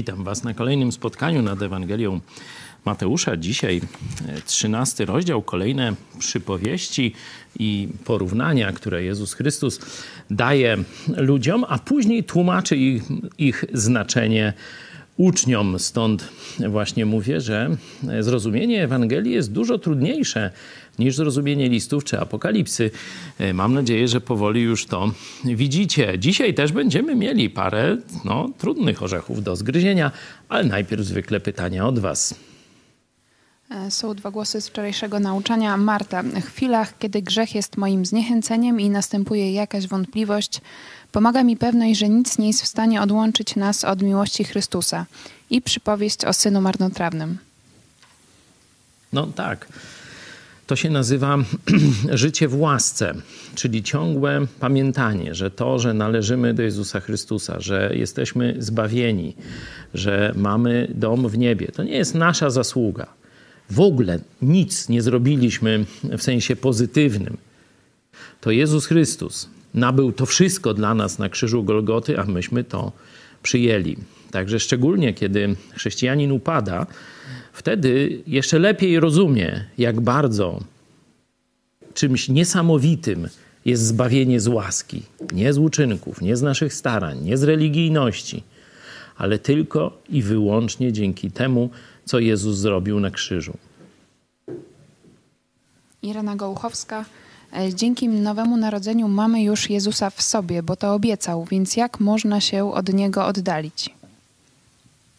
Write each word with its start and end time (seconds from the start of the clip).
Witam 0.00 0.24
Was 0.24 0.44
na 0.44 0.54
kolejnym 0.54 0.92
spotkaniu 0.92 1.42
nad 1.42 1.62
Ewangelią 1.62 2.20
Mateusza. 2.84 3.36
Dzisiaj 3.36 3.80
13 4.46 5.04
rozdział, 5.04 5.42
kolejne 5.42 5.94
przypowieści 6.18 7.14
i 7.58 7.88
porównania, 8.04 8.72
które 8.72 9.02
Jezus 9.02 9.34
Chrystus 9.34 9.80
daje 10.30 10.76
ludziom, 11.16 11.64
a 11.68 11.78
później 11.78 12.24
tłumaczy 12.24 12.76
ich, 12.76 13.02
ich 13.38 13.64
znaczenie 13.72 14.52
uczniom. 15.20 15.78
Stąd 15.78 16.28
właśnie 16.68 17.06
mówię, 17.06 17.40
że 17.40 17.76
zrozumienie 18.20 18.84
Ewangelii 18.84 19.32
jest 19.32 19.52
dużo 19.52 19.78
trudniejsze 19.78 20.50
niż 20.98 21.16
zrozumienie 21.16 21.68
listów 21.68 22.04
czy 22.04 22.20
apokalipsy. 22.20 22.90
Mam 23.54 23.74
nadzieję, 23.74 24.08
że 24.08 24.20
powoli 24.20 24.60
już 24.60 24.86
to 24.86 25.12
widzicie. 25.44 26.18
Dzisiaj 26.18 26.54
też 26.54 26.72
będziemy 26.72 27.14
mieli 27.14 27.50
parę 27.50 27.96
no, 28.24 28.50
trudnych 28.58 29.02
orzechów 29.02 29.42
do 29.42 29.56
zgryzienia, 29.56 30.10
ale 30.48 30.64
najpierw 30.64 31.02
zwykle 31.02 31.40
pytania 31.40 31.86
od 31.86 31.98
Was. 31.98 32.34
Są 33.88 34.14
dwa 34.14 34.30
głosy 34.30 34.60
z 34.60 34.68
wczorajszego 34.68 35.20
nauczania. 35.20 35.76
Marta, 35.76 36.22
w 36.22 36.46
chwilach, 36.46 36.98
kiedy 36.98 37.22
grzech 37.22 37.54
jest 37.54 37.76
moim 37.76 38.06
zniechęceniem 38.06 38.80
i 38.80 38.90
następuje 38.90 39.52
jakaś 39.52 39.86
wątpliwość, 39.86 40.60
pomaga 41.12 41.44
mi 41.44 41.56
pewność, 41.56 41.98
że 41.98 42.08
nic 42.08 42.38
nie 42.38 42.46
jest 42.46 42.62
w 42.62 42.66
stanie 42.66 43.02
odłączyć 43.02 43.56
nas 43.56 43.84
od 43.84 44.02
miłości 44.02 44.44
Chrystusa. 44.44 45.06
I 45.50 45.62
przypowieść 45.62 46.24
o 46.24 46.32
synu 46.32 46.60
marnotrawnym. 46.60 47.38
No 49.12 49.26
tak. 49.26 49.68
To 50.66 50.76
się 50.76 50.90
nazywa 50.90 51.38
życie 52.12 52.48
w 52.48 52.60
łasce, 52.60 53.14
czyli 53.54 53.82
ciągłe 53.82 54.46
pamiętanie, 54.60 55.34
że 55.34 55.50
to, 55.50 55.78
że 55.78 55.94
należymy 55.94 56.54
do 56.54 56.62
Jezusa 56.62 57.00
Chrystusa, 57.00 57.60
że 57.60 57.90
jesteśmy 57.94 58.54
zbawieni, 58.58 59.36
że 59.94 60.32
mamy 60.36 60.88
dom 60.94 61.28
w 61.28 61.38
niebie, 61.38 61.66
to 61.66 61.82
nie 61.82 61.96
jest 61.96 62.14
nasza 62.14 62.50
zasługa. 62.50 63.06
W 63.70 63.80
ogóle 63.80 64.18
nic 64.42 64.88
nie 64.88 65.02
zrobiliśmy 65.02 65.84
w 66.04 66.22
sensie 66.22 66.56
pozytywnym. 66.56 67.36
To 68.40 68.50
Jezus 68.50 68.86
Chrystus 68.86 69.48
nabył 69.74 70.12
to 70.12 70.26
wszystko 70.26 70.74
dla 70.74 70.94
nas 70.94 71.18
na 71.18 71.28
krzyżu 71.28 71.64
Golgoty, 71.64 72.18
a 72.20 72.24
myśmy 72.24 72.64
to 72.64 72.92
przyjęli. 73.42 73.96
Także 74.30 74.60
szczególnie 74.60 75.14
kiedy 75.14 75.56
chrześcijanin 75.72 76.32
upada, 76.32 76.86
wtedy 77.52 78.22
jeszcze 78.26 78.58
lepiej 78.58 79.00
rozumie, 79.00 79.64
jak 79.78 80.00
bardzo 80.00 80.60
czymś 81.94 82.28
niesamowitym 82.28 83.28
jest 83.64 83.82
zbawienie 83.82 84.40
z 84.40 84.48
łaski. 84.48 85.02
Nie 85.32 85.52
z 85.52 85.58
uczynków, 85.58 86.20
nie 86.20 86.36
z 86.36 86.42
naszych 86.42 86.74
starań, 86.74 87.20
nie 87.24 87.36
z 87.36 87.42
religijności, 87.42 88.42
ale 89.16 89.38
tylko 89.38 89.98
i 90.08 90.22
wyłącznie 90.22 90.92
dzięki 90.92 91.30
temu, 91.30 91.70
co 92.04 92.18
Jezus 92.18 92.56
zrobił 92.56 93.00
na 93.00 93.10
krzyżu. 93.10 93.56
Irena 96.02 96.36
Gołuchowska. 96.36 97.04
Dzięki 97.74 98.08
nowemu 98.08 98.56
narodzeniu 98.56 99.08
mamy 99.08 99.42
już 99.42 99.70
Jezusa 99.70 100.10
w 100.10 100.22
sobie, 100.22 100.62
bo 100.62 100.76
to 100.76 100.94
obiecał, 100.94 101.44
więc 101.50 101.76
jak 101.76 102.00
można 102.00 102.40
się 102.40 102.72
od 102.72 102.92
Niego 102.92 103.26
oddalić? 103.26 103.90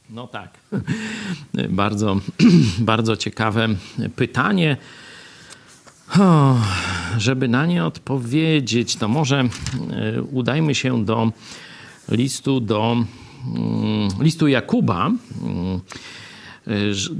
No 0.09 0.27
tak. 0.27 0.49
Bardzo, 1.69 2.19
bardzo 2.91 3.17
ciekawe 3.17 3.67
pytanie. 4.15 4.77
O, 6.19 6.55
żeby 7.17 7.47
na 7.47 7.65
nie 7.65 7.85
odpowiedzieć, 7.85 8.95
to 8.95 9.07
może 9.07 9.43
udajmy 10.31 10.75
się 10.75 11.05
do 11.05 11.31
listu 12.09 12.59
do 12.59 12.97
listu 14.19 14.47
Jakuba, 14.47 15.11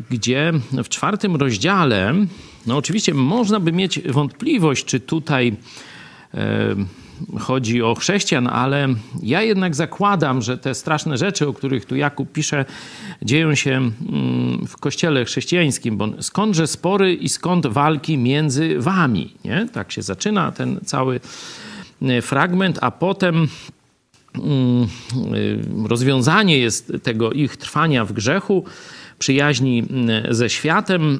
gdzie 0.10 0.54
w 0.84 0.90
czwartym 0.90 1.36
rozdziale, 1.36 2.14
no 2.68 2.78
oczywiście 2.78 3.14
można 3.14 3.60
by 3.60 3.72
mieć 3.72 4.00
wątpliwość, 4.00 4.86
czy 4.86 5.00
tutaj 5.00 5.56
chodzi 7.40 7.81
o 7.81 7.96
chrześcijan, 7.96 8.48
ale 8.48 8.88
ja 9.24 9.42
jednak 9.42 9.75
zakładam, 9.75 10.42
że 10.42 10.58
te 10.58 10.75
straszne 10.75 11.18
rzeczy, 11.18 11.48
o 11.48 11.54
których 11.54 11.86
tu 11.86 11.96
Jakub 11.96 12.31
pisze, 12.31 12.66
dzieją 13.22 13.56
się 13.56 13.92
w 14.68 14.78
kościele 14.80 15.25
chrześcijańskim, 15.25 15.98
bo 15.98 16.08
skądże 16.19 16.68
spory 16.68 17.13
i 17.13 17.30
skąd 17.30 17.68
walki 17.68 18.18
między 18.18 18.80
wami, 18.80 19.34
nie? 19.46 19.68
Tak 19.74 19.92
się 19.92 20.02
zaczyna 20.02 20.52
ten 20.52 20.80
cały 20.86 21.19
fragment, 22.22 22.80
a 22.81 22.92
potem 22.92 23.48
rozwiązanie 25.86 26.57
jest 26.57 26.94
tego 27.04 27.31
ich 27.31 27.57
trwania 27.57 28.06
w 28.06 28.14
grzechu, 28.14 28.66
przyjaźni 29.19 29.84
ze 30.30 30.50
światem. 30.50 31.19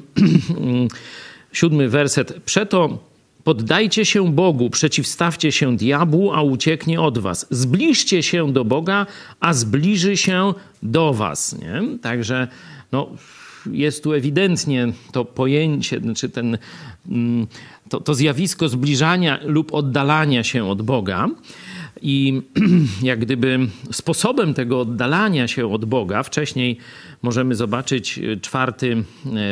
Siódmy 1.52 1.88
werset. 1.88 2.42
Przeto 2.44 2.98
Poddajcie 3.44 4.04
się 4.04 4.32
Bogu, 4.32 4.70
przeciwstawcie 4.70 5.52
się 5.52 5.76
diabłu, 5.76 6.32
a 6.32 6.42
ucieknie 6.42 7.00
od 7.00 7.18
was. 7.18 7.46
Zbliżcie 7.50 8.22
się 8.22 8.52
do 8.52 8.64
Boga, 8.64 9.06
a 9.40 9.54
zbliży 9.54 10.16
się 10.16 10.54
do 10.82 11.14
was. 11.14 11.58
Nie? 11.58 11.98
Także 11.98 12.48
no, 12.92 13.08
jest 13.70 14.02
tu 14.02 14.12
ewidentnie 14.12 14.92
to 15.12 15.24
pojęcie, 15.24 16.00
znaczy 16.00 16.28
ten, 16.28 16.58
to, 17.88 18.00
to 18.00 18.14
zjawisko 18.14 18.68
zbliżania 18.68 19.38
lub 19.44 19.74
oddalania 19.74 20.44
się 20.44 20.68
od 20.68 20.82
Boga. 20.82 21.28
I 22.02 22.42
jak 23.02 23.18
gdyby 23.20 23.58
sposobem 23.92 24.54
tego 24.54 24.80
oddalania 24.80 25.48
się 25.48 25.72
od 25.72 25.84
Boga, 25.84 26.22
wcześniej 26.22 26.78
możemy 27.22 27.54
zobaczyć 27.54 28.20
czwarty 28.42 29.04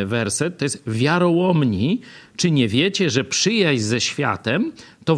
werset, 0.06 0.58
to 0.58 0.64
jest 0.64 0.82
wiarołomni, 0.86 2.00
czy 2.36 2.50
nie 2.50 2.68
wiecie, 2.68 3.10
że 3.10 3.24
przyjaźń 3.24 3.82
ze 3.82 4.00
światem 4.00 4.72
to 5.04 5.16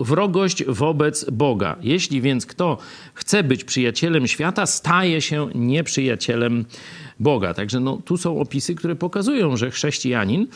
wrogość 0.00 0.64
wobec 0.64 1.30
Boga? 1.30 1.76
Jeśli 1.82 2.20
więc 2.20 2.46
kto 2.46 2.78
chce 3.14 3.42
być 3.44 3.64
przyjacielem 3.64 4.26
świata, 4.26 4.66
staje 4.66 5.20
się 5.20 5.48
nieprzyjacielem 5.54 6.58
Boga. 6.58 7.07
Także 7.54 7.80
no, 7.80 7.98
tu 8.04 8.16
są 8.16 8.40
opisy, 8.40 8.74
które 8.74 8.96
pokazują, 8.96 9.56
że 9.56 9.70
chrześcijanin 9.70 10.46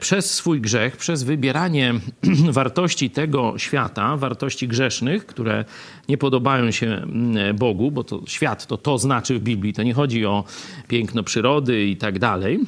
przez 0.00 0.34
swój 0.34 0.60
grzech, 0.60 0.96
przez 0.96 1.22
wybieranie 1.22 1.94
wartości 2.50 3.10
tego 3.10 3.54
świata, 3.56 4.16
wartości 4.16 4.68
grzesznych, 4.68 5.26
które 5.26 5.64
nie 6.08 6.18
podobają 6.18 6.70
się 6.70 7.06
Bogu, 7.54 7.90
bo 7.90 8.04
to 8.04 8.20
świat 8.26 8.66
to 8.66 8.76
to 8.76 8.98
znaczy 8.98 9.38
w 9.38 9.42
Biblii, 9.42 9.72
to 9.72 9.82
nie 9.82 9.94
chodzi 9.94 10.26
o 10.26 10.44
piękno 10.88 11.22
przyrody 11.22 11.86
i 11.86 11.96
tak 11.96 12.18
dalej, 12.18 12.60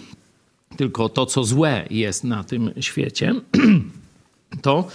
tylko 0.76 1.08
to, 1.08 1.26
co 1.26 1.44
złe 1.44 1.86
jest 1.90 2.24
na 2.24 2.44
tym 2.44 2.70
świecie, 2.80 3.34
to 4.62 4.88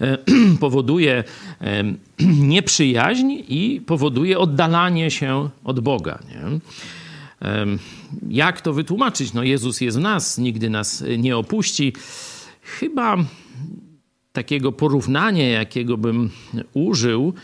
powoduje 0.60 1.24
nieprzyjaźń 2.20 3.30
i 3.48 3.82
powoduje 3.86 4.38
oddalanie 4.38 5.10
się 5.10 5.48
od 5.64 5.80
Boga. 5.80 6.18
Nie? 6.28 6.60
Jak 8.28 8.60
to 8.60 8.72
wytłumaczyć? 8.72 9.32
No 9.32 9.42
Jezus 9.42 9.80
jest 9.80 9.98
w 9.98 10.00
nas, 10.00 10.38
nigdy 10.38 10.70
nas 10.70 11.04
nie 11.18 11.36
opuści. 11.36 11.92
Chyba 12.62 13.16
takiego 14.32 14.72
porównania, 14.72 15.48
jakiego 15.48 15.96
bym 15.96 16.30
użył, 16.74 17.34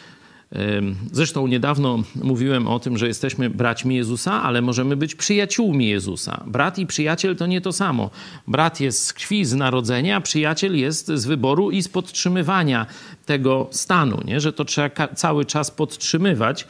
Zresztą 1.12 1.46
niedawno 1.46 2.02
mówiłem 2.22 2.68
o 2.68 2.78
tym, 2.78 2.98
że 2.98 3.06
jesteśmy 3.06 3.50
braćmi 3.50 3.96
Jezusa, 3.96 4.42
ale 4.42 4.62
możemy 4.62 4.96
być 4.96 5.14
przyjaciółmi 5.14 5.88
Jezusa. 5.88 6.44
Brat 6.46 6.78
i 6.78 6.86
przyjaciel 6.86 7.36
to 7.36 7.46
nie 7.46 7.60
to 7.60 7.72
samo. 7.72 8.10
Brat 8.48 8.80
jest 8.80 9.04
z 9.04 9.12
krwi, 9.12 9.44
z 9.44 9.54
narodzenia, 9.54 10.20
przyjaciel 10.20 10.78
jest 10.78 11.06
z 11.06 11.26
wyboru 11.26 11.70
i 11.70 11.82
z 11.82 11.88
podtrzymywania 11.88 12.86
tego 13.26 13.68
stanu, 13.70 14.20
nie? 14.24 14.40
że 14.40 14.52
to 14.52 14.64
trzeba 14.64 15.08
cały 15.08 15.44
czas 15.44 15.70
podtrzymywać. 15.70 16.66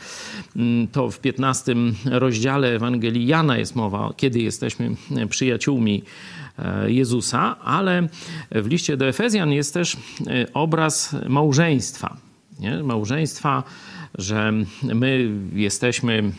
To 0.92 1.10
w 1.10 1.18
15 1.18 1.74
rozdziale 2.04 2.74
Ewangelii 2.74 3.26
Jana 3.26 3.58
jest 3.58 3.76
mowa, 3.76 4.12
kiedy 4.16 4.40
jesteśmy 4.40 4.96
przyjaciółmi 5.28 6.02
e, 6.58 6.90
Jezusa, 6.90 7.56
ale 7.64 8.08
w 8.50 8.66
liście 8.66 8.96
do 8.96 9.06
Efezjan 9.06 9.52
jest 9.52 9.74
też 9.74 9.94
e, 9.94 9.98
obraz 10.52 11.16
małżeństwa 11.28 12.25
nie? 12.60 12.82
małżeństwa, 12.82 13.62
że 14.18 14.52
my 14.82 15.30
jesteśmy, 15.52 16.32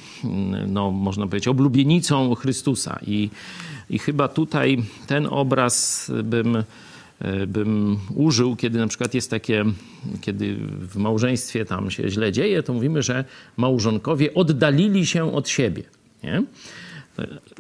no, 0.68 0.92
można 0.92 1.28
powiedzieć, 1.28 1.48
oblubienicą 1.48 2.36
Chrystusa. 2.36 3.00
I, 3.08 3.30
i 3.90 4.00
chyba 4.00 4.28
tutaj 4.28 4.84
ten 5.08 5.28
obraz 5.32 6.12
bym, 6.24 6.64
bym 7.48 8.00
użył, 8.16 8.56
kiedy 8.56 8.80
na 8.80 8.88
przykład 8.88 9.14
jest 9.14 9.30
takie, 9.30 9.66
kiedy 10.22 10.56
w 10.82 10.96
małżeństwie 10.98 11.66
tam 11.66 11.92
się 11.92 12.10
źle 12.10 12.32
dzieje, 12.32 12.64
to 12.64 12.74
mówimy, 12.74 13.04
że 13.04 13.26
małżonkowie 13.58 14.34
oddalili 14.34 15.06
się 15.06 15.34
od 15.34 15.50
siebie. 15.50 15.84
Nie? 16.24 16.44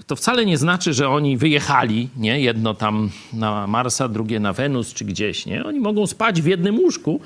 To 0.07 0.15
wcale 0.15 0.45
nie 0.45 0.57
znaczy, 0.57 0.93
że 0.93 1.09
oni 1.09 1.37
wyjechali, 1.37 2.09
nie? 2.17 2.41
Jedno 2.41 2.73
tam 2.73 3.09
na 3.33 3.67
Marsa, 3.67 4.07
drugie 4.07 4.39
na 4.39 4.53
Wenus 4.53 4.93
czy 4.93 5.05
gdzieś, 5.05 5.45
nie? 5.45 5.65
Oni 5.65 5.79
mogą 5.79 6.07
spać 6.07 6.41
w 6.41 6.45
jednym 6.45 6.79
łóżku, 6.79 7.21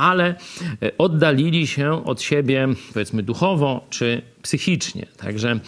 ale 0.00 0.34
oddalili 0.98 1.66
się 1.66 2.04
od 2.04 2.22
siebie, 2.22 2.68
powiedzmy, 2.92 3.22
duchowo 3.22 3.86
czy 3.90 4.22
psychicznie. 4.42 5.06
Także 5.16 5.60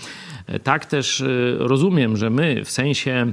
tak 0.63 0.87
też 0.87 1.25
rozumiem, 1.59 2.17
że 2.17 2.31
my 2.31 2.65
w 2.65 2.71
sensie 2.71 3.33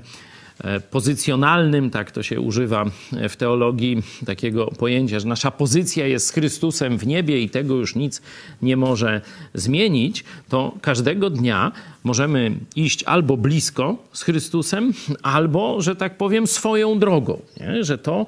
E, 0.64 0.80
pozycjonalnym, 0.80 1.90
tak 1.90 2.12
to 2.12 2.24
się 2.24 2.42
używa 2.42 2.86
w 3.30 3.36
teologii 3.36 4.04
takiego 4.26 4.68
pojęcia, 4.68 5.20
że 5.20 5.28
nasza 5.28 5.52
pozycja 5.52 6.08
jest 6.08 6.28
z 6.28 6.32
Chrystusem 6.32 6.98
w 6.98 7.08
niebie 7.08 7.42
i 7.42 7.50
tego 7.50 7.76
już 7.76 7.96
nic 7.96 8.22
nie 8.62 8.78
może 8.78 9.22
zmienić, 9.54 10.24
to 10.50 10.78
każdego 10.82 11.30
dnia 11.30 11.72
możemy 12.04 12.52
iść 12.76 13.04
albo 13.04 13.38
blisko 13.38 13.98
z 14.14 14.24
Chrystusem, 14.24 14.94
albo, 15.24 15.82
że 15.82 15.96
tak 15.96 16.18
powiem, 16.18 16.48
swoją 16.48 17.00
drogą. 17.00 17.42
Nie? 17.60 17.84
Że 17.84 17.98
to 17.98 18.26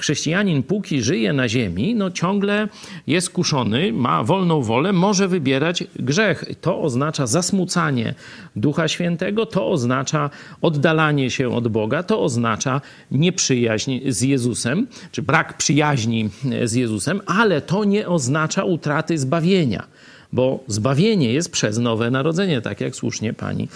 chrześcijanin, 0.00 0.62
póki 0.62 1.02
żyje 1.02 1.32
na 1.32 1.48
ziemi, 1.48 1.94
no 1.94 2.10
ciągle 2.10 2.68
jest 3.06 3.30
kuszony, 3.30 3.92
ma 3.92 4.24
wolną 4.24 4.62
wolę, 4.62 4.92
może 4.92 5.28
wybierać 5.28 5.84
grzech. 5.96 6.44
To 6.60 6.82
oznacza 6.82 7.26
zasmucanie 7.26 8.14
Ducha 8.56 8.88
Świętego, 8.88 9.46
to 9.46 9.70
oznacza 9.70 10.30
oddalanie 10.62 11.30
się 11.30 11.48
od 11.54 11.68
Boga, 11.68 12.02
to 12.02 12.22
oznacza 12.22 12.80
nieprzyjaźń 13.10 13.98
z 14.08 14.22
Jezusem, 14.22 14.86
czy 15.12 15.22
brak 15.22 15.56
przyjaźni 15.56 16.30
z 16.64 16.72
Jezusem, 16.72 17.20
ale 17.26 17.60
to 17.60 17.84
nie 17.84 18.08
oznacza 18.08 18.64
utraty 18.64 19.18
zbawienia 19.18 19.86
bo 20.32 20.64
zbawienie 20.66 21.32
jest 21.32 21.52
przez 21.52 21.78
nowe 21.78 22.10
narodzenie, 22.10 22.60
tak 22.60 22.80
jak 22.80 22.96
słusznie 22.96 23.32
pani 23.32 23.68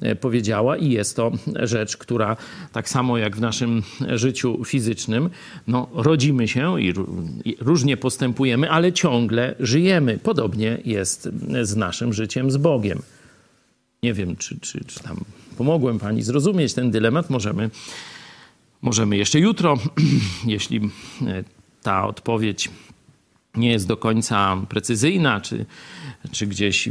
e, 0.00 0.16
powiedziała, 0.16 0.76
i 0.76 0.90
jest 0.90 1.16
to 1.16 1.32
rzecz, 1.62 1.96
która 1.96 2.36
tak 2.72 2.88
samo 2.88 3.18
jak 3.18 3.36
w 3.36 3.40
naszym 3.40 3.82
życiu 4.08 4.64
fizycznym, 4.64 5.30
no, 5.66 5.88
rodzimy 5.94 6.48
się 6.48 6.80
i 6.80 6.94
różnie 7.60 7.96
postępujemy, 7.96 8.70
ale 8.70 8.92
ciągle 8.92 9.54
żyjemy. 9.60 10.18
Podobnie 10.18 10.78
jest 10.84 11.28
z 11.62 11.76
naszym 11.76 12.12
życiem 12.12 12.50
z 12.50 12.56
Bogiem. 12.56 13.02
Nie 14.02 14.14
wiem, 14.14 14.36
czy, 14.36 14.60
czy, 14.60 14.84
czy 14.84 15.00
tam 15.00 15.16
pomogłem 15.58 15.98
pani 15.98 16.22
zrozumieć 16.22 16.74
ten 16.74 16.90
dylemat. 16.90 17.30
Możemy, 17.30 17.70
możemy 18.82 19.16
jeszcze 19.16 19.38
jutro, 19.40 19.78
jeśli 20.46 20.80
e, 21.26 21.44
ta 21.82 22.06
odpowiedź 22.06 22.70
nie 23.54 23.70
jest 23.70 23.86
do 23.86 23.96
końca 23.96 24.56
precyzyjna, 24.68 25.40
czy, 25.40 25.66
czy 26.30 26.46
gdzieś 26.46 26.88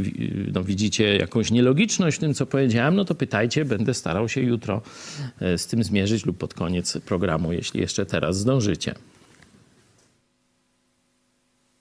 no, 0.52 0.64
widzicie 0.64 1.16
jakąś 1.16 1.50
nielogiczność 1.50 2.16
w 2.16 2.20
tym, 2.20 2.34
co 2.34 2.46
powiedziałem, 2.46 2.96
no 2.96 3.04
to 3.04 3.14
pytajcie, 3.14 3.64
będę 3.64 3.94
starał 3.94 4.28
się 4.28 4.40
jutro 4.40 4.82
e, 5.40 5.58
z 5.58 5.66
tym 5.66 5.84
zmierzyć 5.84 6.26
lub 6.26 6.38
pod 6.38 6.54
koniec 6.54 6.98
programu, 6.98 7.52
jeśli 7.52 7.80
jeszcze 7.80 8.06
teraz 8.06 8.38
zdążycie. 8.38 8.94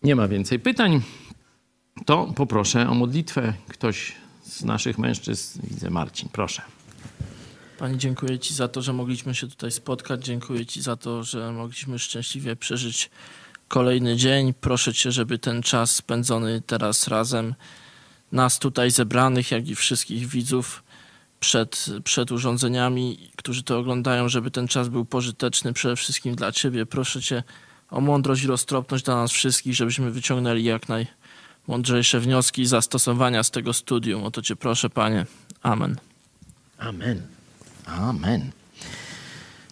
Nie 0.03 0.15
ma 0.15 0.27
więcej 0.27 0.59
pytań, 0.59 1.01
to 2.05 2.33
poproszę 2.35 2.89
o 2.89 2.93
modlitwę. 2.93 3.53
Ktoś 3.67 4.15
z 4.43 4.63
naszych 4.63 4.97
mężczyzn, 4.97 5.59
widzę 5.63 5.89
Marcin, 5.89 6.29
proszę. 6.31 6.61
Pani, 7.77 7.97
dziękuję 7.97 8.39
Ci 8.39 8.53
za 8.53 8.67
to, 8.67 8.81
że 8.81 8.93
mogliśmy 8.93 9.35
się 9.35 9.47
tutaj 9.47 9.71
spotkać. 9.71 10.25
Dziękuję 10.25 10.65
Ci 10.65 10.81
za 10.81 10.95
to, 10.95 11.23
że 11.23 11.51
mogliśmy 11.51 11.99
szczęśliwie 11.99 12.55
przeżyć 12.55 13.09
kolejny 13.71 14.15
dzień. 14.15 14.53
Proszę 14.53 14.93
Cię, 14.93 15.11
żeby 15.11 15.39
ten 15.39 15.61
czas 15.61 15.95
spędzony 15.95 16.61
teraz 16.61 17.07
razem, 17.07 17.55
nas 18.31 18.59
tutaj 18.59 18.91
zebranych, 18.91 19.51
jak 19.51 19.67
i 19.67 19.75
wszystkich 19.75 20.27
widzów 20.27 20.83
przed, 21.39 21.85
przed 22.03 22.31
urządzeniami, 22.31 23.31
którzy 23.35 23.63
to 23.63 23.79
oglądają, 23.79 24.29
żeby 24.29 24.51
ten 24.51 24.67
czas 24.67 24.87
był 24.87 25.05
pożyteczny 25.05 25.73
przede 25.73 25.95
wszystkim 25.95 26.35
dla 26.35 26.51
Ciebie. 26.51 26.85
Proszę 26.85 27.21
Cię 27.21 27.43
o 27.89 28.01
mądrość 28.01 28.43
i 28.43 28.47
roztropność 28.47 29.03
dla 29.05 29.15
nas 29.15 29.31
wszystkich, 29.31 29.75
żebyśmy 29.75 30.11
wyciągnęli 30.11 30.63
jak 30.63 30.81
najmądrzejsze 30.89 32.19
wnioski 32.19 32.61
i 32.61 32.65
zastosowania 32.65 33.43
z 33.43 33.51
tego 33.51 33.73
studium. 33.73 34.23
O 34.23 34.31
to 34.31 34.41
Cię 34.41 34.55
proszę, 34.55 34.89
Panie. 34.89 35.25
Amen. 35.63 35.95
Amen. 36.77 37.21
Amen. 37.85 38.51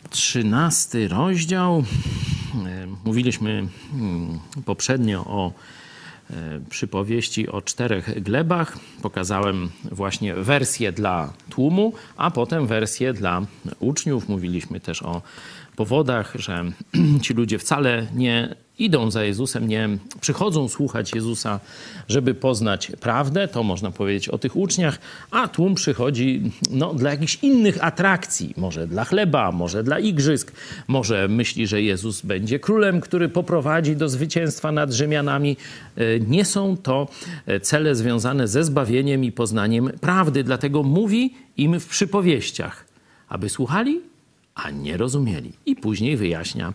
Trzynasty 0.09 1.07
rozdział 1.07 1.83
mówiliśmy 3.05 3.67
hmm, 3.91 4.39
poprzednio 4.65 5.25
o 5.25 5.51
e, 6.29 6.33
przypowieści 6.69 7.49
o 7.49 7.61
czterech 7.61 8.23
glebach. 8.23 8.77
Pokazałem 9.01 9.69
właśnie 9.91 10.35
wersję 10.35 10.91
dla 10.91 11.33
tłumu, 11.49 11.93
a 12.17 12.31
potem 12.31 12.67
wersję 12.67 13.13
dla 13.13 13.41
uczniów. 13.79 14.29
Mówiliśmy 14.29 14.79
też 14.79 15.03
o 15.03 15.21
powodach, 15.79 16.36
że 16.36 16.65
ci 17.24 17.33
ludzie 17.33 17.59
wcale 17.59 18.07
nie 18.15 18.55
idą 18.79 19.12
za 19.12 19.24
Jezusem, 19.24 19.67
nie 19.67 19.89
przychodzą 20.21 20.67
słuchać 20.67 21.15
Jezusa, 21.15 21.59
żeby 22.07 22.33
poznać 22.33 22.91
prawdę, 23.00 23.48
to 23.48 23.63
można 23.63 23.91
powiedzieć 23.91 24.29
o 24.29 24.38
tych 24.38 24.55
uczniach, 24.55 25.00
a 25.31 25.48
tłum 25.48 25.75
przychodzi 25.75 26.51
no, 26.71 26.93
dla 26.93 27.12
jakichś 27.12 27.39
innych 27.41 27.83
atrakcji, 27.83 28.53
może 28.57 28.88
dla 28.88 29.05
chleba, 29.05 29.51
może 29.51 29.83
dla 29.83 30.00
igrzysk, 30.00 30.51
może 30.88 31.27
myśli, 31.27 31.67
że 31.67 31.81
Jezus 31.81 32.21
będzie 32.21 32.59
królem, 32.59 33.01
który 33.01 33.29
poprowadzi 33.29 33.95
do 33.95 34.09
zwycięstwa 34.09 34.71
nad 34.71 34.91
Rzymianami. 34.93 35.57
E, 35.98 36.19
nie 36.19 36.45
są 36.45 36.77
to 36.77 37.07
e, 37.45 37.59
cele 37.59 37.95
związane 37.95 38.48
ze 38.48 38.63
zbawieniem 38.63 39.24
i 39.24 39.31
poznaniem 39.31 39.91
prawdy, 40.01 40.43
dlatego 40.43 40.83
mówi 40.83 41.33
im 41.57 41.79
w 41.79 41.88
przypowieściach, 41.88 42.86
aby 43.29 43.50
słuchali 43.50 44.08
a 44.63 44.71
nie 44.71 44.97
rozumieli. 44.97 45.53
I 45.65 45.75
później 45.75 46.17
wyjaśnia 46.17 46.73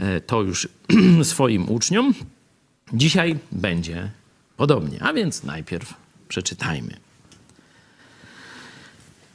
e, 0.00 0.20
to 0.20 0.42
już 0.42 0.68
swoim 1.22 1.68
uczniom. 1.68 2.14
Dzisiaj 2.92 3.36
będzie 3.52 4.10
podobnie, 4.56 5.02
a 5.02 5.12
więc 5.12 5.44
najpierw 5.44 5.94
przeczytajmy. 6.28 6.96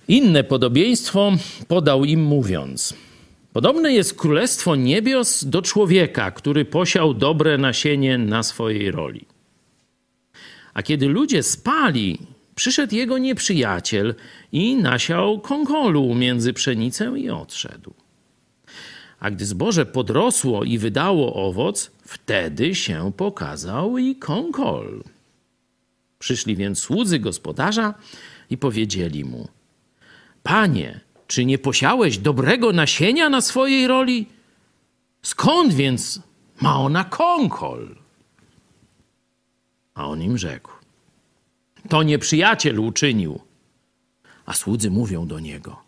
Inne 0.07 0.43
podobieństwo 0.43 1.31
podał 1.67 2.05
im 2.05 2.23
mówiąc: 2.23 2.93
Podobne 3.53 3.93
jest 3.93 4.13
królestwo 4.13 4.75
niebios 4.75 5.45
do 5.45 5.61
człowieka, 5.61 6.31
który 6.31 6.65
posiał 6.65 7.13
dobre 7.13 7.57
nasienie 7.57 8.17
na 8.17 8.43
swojej 8.43 8.91
roli. 8.91 9.25
A 10.73 10.83
kiedy 10.83 11.07
ludzie 11.07 11.43
spali, 11.43 12.19
Przyszedł 12.55 12.95
jego 12.95 13.17
nieprzyjaciel 13.17 14.15
i 14.51 14.75
nasiał 14.75 15.39
kongolu 15.39 16.15
między 16.15 16.53
pszenicę 16.53 17.13
i 17.17 17.29
odszedł. 17.29 17.93
A 19.19 19.31
gdy 19.31 19.45
zboże 19.45 19.85
podrosło 19.85 20.63
i 20.63 20.77
wydało 20.77 21.47
owoc, 21.47 21.91
wtedy 22.05 22.75
się 22.75 23.11
pokazał 23.17 23.97
i 23.97 24.15
kongol. 24.15 25.03
Przyszli 26.19 26.55
więc 26.55 26.79
słudzy 26.79 27.19
gospodarza 27.19 27.93
i 28.49 28.57
powiedzieli 28.57 29.25
mu: 29.25 29.47
Panie, 30.43 30.99
czy 31.27 31.45
nie 31.45 31.57
posiałeś 31.57 32.17
dobrego 32.17 32.71
nasienia 32.73 33.29
na 33.29 33.41
swojej 33.41 33.87
roli? 33.87 34.25
Skąd 35.21 35.73
więc 35.73 36.21
ma 36.61 36.79
ona 36.79 37.03
kongol? 37.03 37.95
A 39.93 40.07
on 40.07 40.21
im 40.21 40.37
rzekł: 40.37 40.82
to 41.89 42.03
nieprzyjaciel 42.03 42.79
uczynił. 42.79 43.39
A 44.45 44.53
słudzy 44.53 44.91
mówią 44.91 45.27
do 45.27 45.39
niego: 45.39 45.79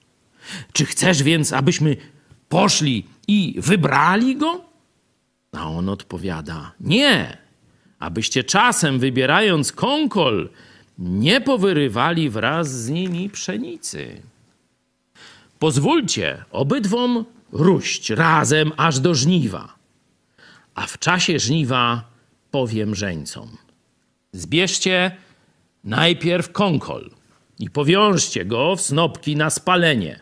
Czy 0.74 0.86
chcesz 0.86 1.24
więc, 1.24 1.54
abyśmy 1.54 1.98
poszli 2.50 3.06
i 3.28 3.56
wybrali 3.58 4.36
go? 4.36 4.62
A 5.52 5.70
on 5.70 5.90
odpowiada: 5.90 6.72
Nie, 6.80 7.38
abyście 8.00 8.44
czasem 8.44 9.00
wybierając 9.00 9.72
kąkol, 9.72 10.50
nie 11.00 11.42
powyrywali 11.42 12.30
wraz 12.30 12.72
z 12.72 12.90
nimi 12.90 13.30
pszenicy. 13.30 14.22
Pozwólcie 15.60 16.44
obydwom 16.52 17.26
ruść 17.52 18.10
razem 18.10 18.72
aż 18.78 19.00
do 19.00 19.16
żniwa, 19.16 19.76
a 20.76 20.88
w 20.88 21.00
czasie 21.00 21.40
żniwa 21.40 22.04
powiem 22.52 22.96
żeńcom: 22.96 23.58
Zbierzcie 24.32 25.18
najpierw 25.86 26.52
kąkol 26.52 27.10
i 27.60 27.70
powiążcie 27.70 28.46
go 28.46 28.76
w 28.76 28.82
snopki 28.82 29.36
na 29.36 29.50
spalenie, 29.50 30.20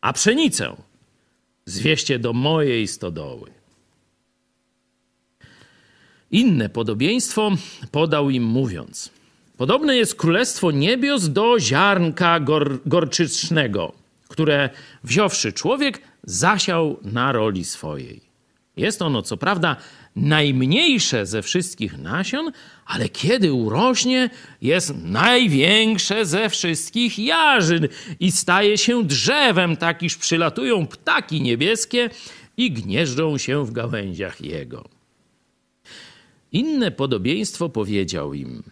a 0.00 0.12
pszenicę 0.12 0.76
zwieście 1.64 2.18
do 2.18 2.32
mojej 2.32 2.88
stodoły. 2.88 3.50
Inne 6.30 6.68
podobieństwo 6.68 7.50
podał 7.90 8.30
im 8.30 8.44
mówiąc: 8.44 9.10
Podobne 9.56 9.96
jest 9.96 10.14
królestwo 10.14 10.70
niebios 10.70 11.28
do 11.28 11.60
ziarnka 11.60 12.40
gor 12.40 12.78
gorczycznego, 12.86 13.92
które 14.28 14.70
wziąwszy 15.04 15.52
człowiek, 15.52 16.02
zasiał 16.24 16.96
na 17.02 17.32
roli 17.32 17.64
swojej. 17.64 18.20
Jest 18.76 19.02
ono, 19.02 19.22
co 19.22 19.36
prawda, 19.36 19.76
najmniejsze 20.16 21.26
ze 21.26 21.42
wszystkich 21.42 21.98
nasion, 21.98 22.52
ale 22.86 23.08
kiedy 23.08 23.52
urośnie, 23.52 24.30
jest 24.62 24.94
największe 25.04 26.26
ze 26.26 26.48
wszystkich 26.48 27.18
jarzyn 27.18 27.88
i 28.20 28.32
staje 28.32 28.78
się 28.78 29.04
drzewem, 29.04 29.76
tak 29.76 30.02
iż 30.02 30.16
przylatują 30.16 30.86
ptaki 30.86 31.42
niebieskie 31.42 32.10
i 32.56 32.72
gnieżdżą 32.72 33.38
się 33.38 33.66
w 33.66 33.72
gałęziach 33.72 34.40
jego. 34.40 34.88
Inne 36.52 36.90
podobieństwo 36.90 37.68
powiedział 37.68 38.34
im. 38.34 38.62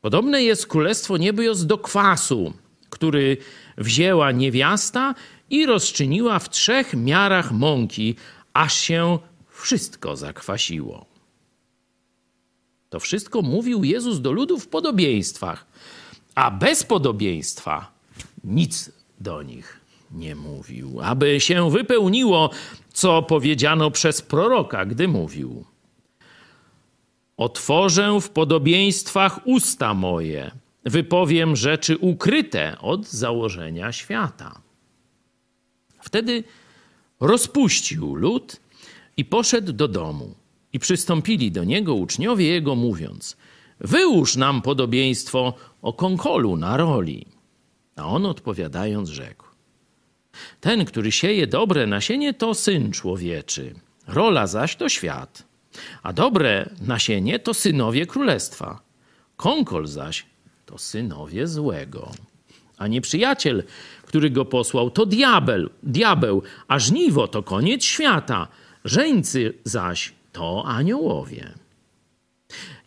Podobne 0.00 0.42
jest 0.42 0.66
królestwo 0.66 1.16
niebios 1.16 1.66
do 1.66 1.78
kwasu, 1.78 2.52
który 2.90 3.36
wzięła 3.78 4.32
niewiasta 4.32 5.14
i 5.50 5.66
rozczyniła 5.66 6.38
w 6.38 6.50
trzech 6.50 6.94
miarach 6.94 7.52
mąki, 7.52 8.14
aż 8.54 8.74
się 8.74 9.18
wszystko 9.62 10.16
zakwasiło. 10.16 11.06
To 12.90 13.00
wszystko 13.00 13.42
mówił 13.42 13.84
Jezus 13.84 14.20
do 14.20 14.32
ludu 14.32 14.58
w 14.58 14.68
podobieństwach, 14.68 15.66
a 16.34 16.50
bez 16.50 16.84
podobieństwa 16.84 17.92
nic 18.44 18.90
do 19.20 19.42
nich 19.42 19.80
nie 20.12 20.34
mówił, 20.34 21.00
aby 21.02 21.40
się 21.40 21.70
wypełniło, 21.70 22.50
co 22.92 23.22
powiedziano 23.22 23.90
przez 23.90 24.22
proroka, 24.22 24.86
gdy 24.86 25.08
mówił: 25.08 25.64
Otworzę 27.36 28.20
w 28.20 28.30
podobieństwach 28.30 29.46
usta 29.46 29.94
moje, 29.94 30.50
wypowiem 30.84 31.56
rzeczy 31.56 31.98
ukryte 31.98 32.78
od 32.78 33.06
założenia 33.06 33.92
świata. 33.92 34.60
Wtedy 36.00 36.44
rozpuścił 37.20 38.14
lud 38.14 38.60
i 39.16 39.24
poszedł 39.24 39.72
do 39.72 39.88
domu. 39.88 40.34
I 40.72 40.78
przystąpili 40.78 41.52
do 41.52 41.64
niego 41.64 41.94
uczniowie 41.94 42.46
jego, 42.46 42.74
mówiąc: 42.74 43.36
Wyłóż 43.80 44.36
nam 44.36 44.62
podobieństwo 44.62 45.54
o 45.82 45.92
konkolu 45.92 46.56
na 46.56 46.76
roli. 46.76 47.26
A 47.96 48.06
on 48.06 48.26
odpowiadając, 48.26 49.08
rzekł: 49.08 49.44
Ten, 50.60 50.84
który 50.84 51.12
sieje 51.12 51.46
dobre 51.46 51.86
nasienie, 51.86 52.34
to 52.34 52.54
syn 52.54 52.92
człowieczy, 52.92 53.74
rola 54.06 54.46
zaś 54.46 54.76
to 54.76 54.88
świat. 54.88 55.44
A 56.02 56.12
dobre 56.12 56.70
nasienie 56.80 57.38
to 57.38 57.54
synowie 57.54 58.06
królestwa, 58.06 58.80
konkol 59.36 59.86
zaś 59.86 60.26
to 60.66 60.78
synowie 60.78 61.46
złego. 61.46 62.10
A 62.78 62.86
nieprzyjaciel, 62.86 63.62
który 64.02 64.30
go 64.30 64.44
posłał, 64.44 64.90
to 64.90 65.06
diabeł, 65.06 65.68
diabeł, 65.82 66.42
a 66.68 66.78
żniwo 66.78 67.28
to 67.28 67.42
koniec 67.42 67.84
świata, 67.84 68.48
żeńcy 68.86 69.52
zaś 69.64 70.12
to 70.32 70.64
aniołowie. 70.66 71.52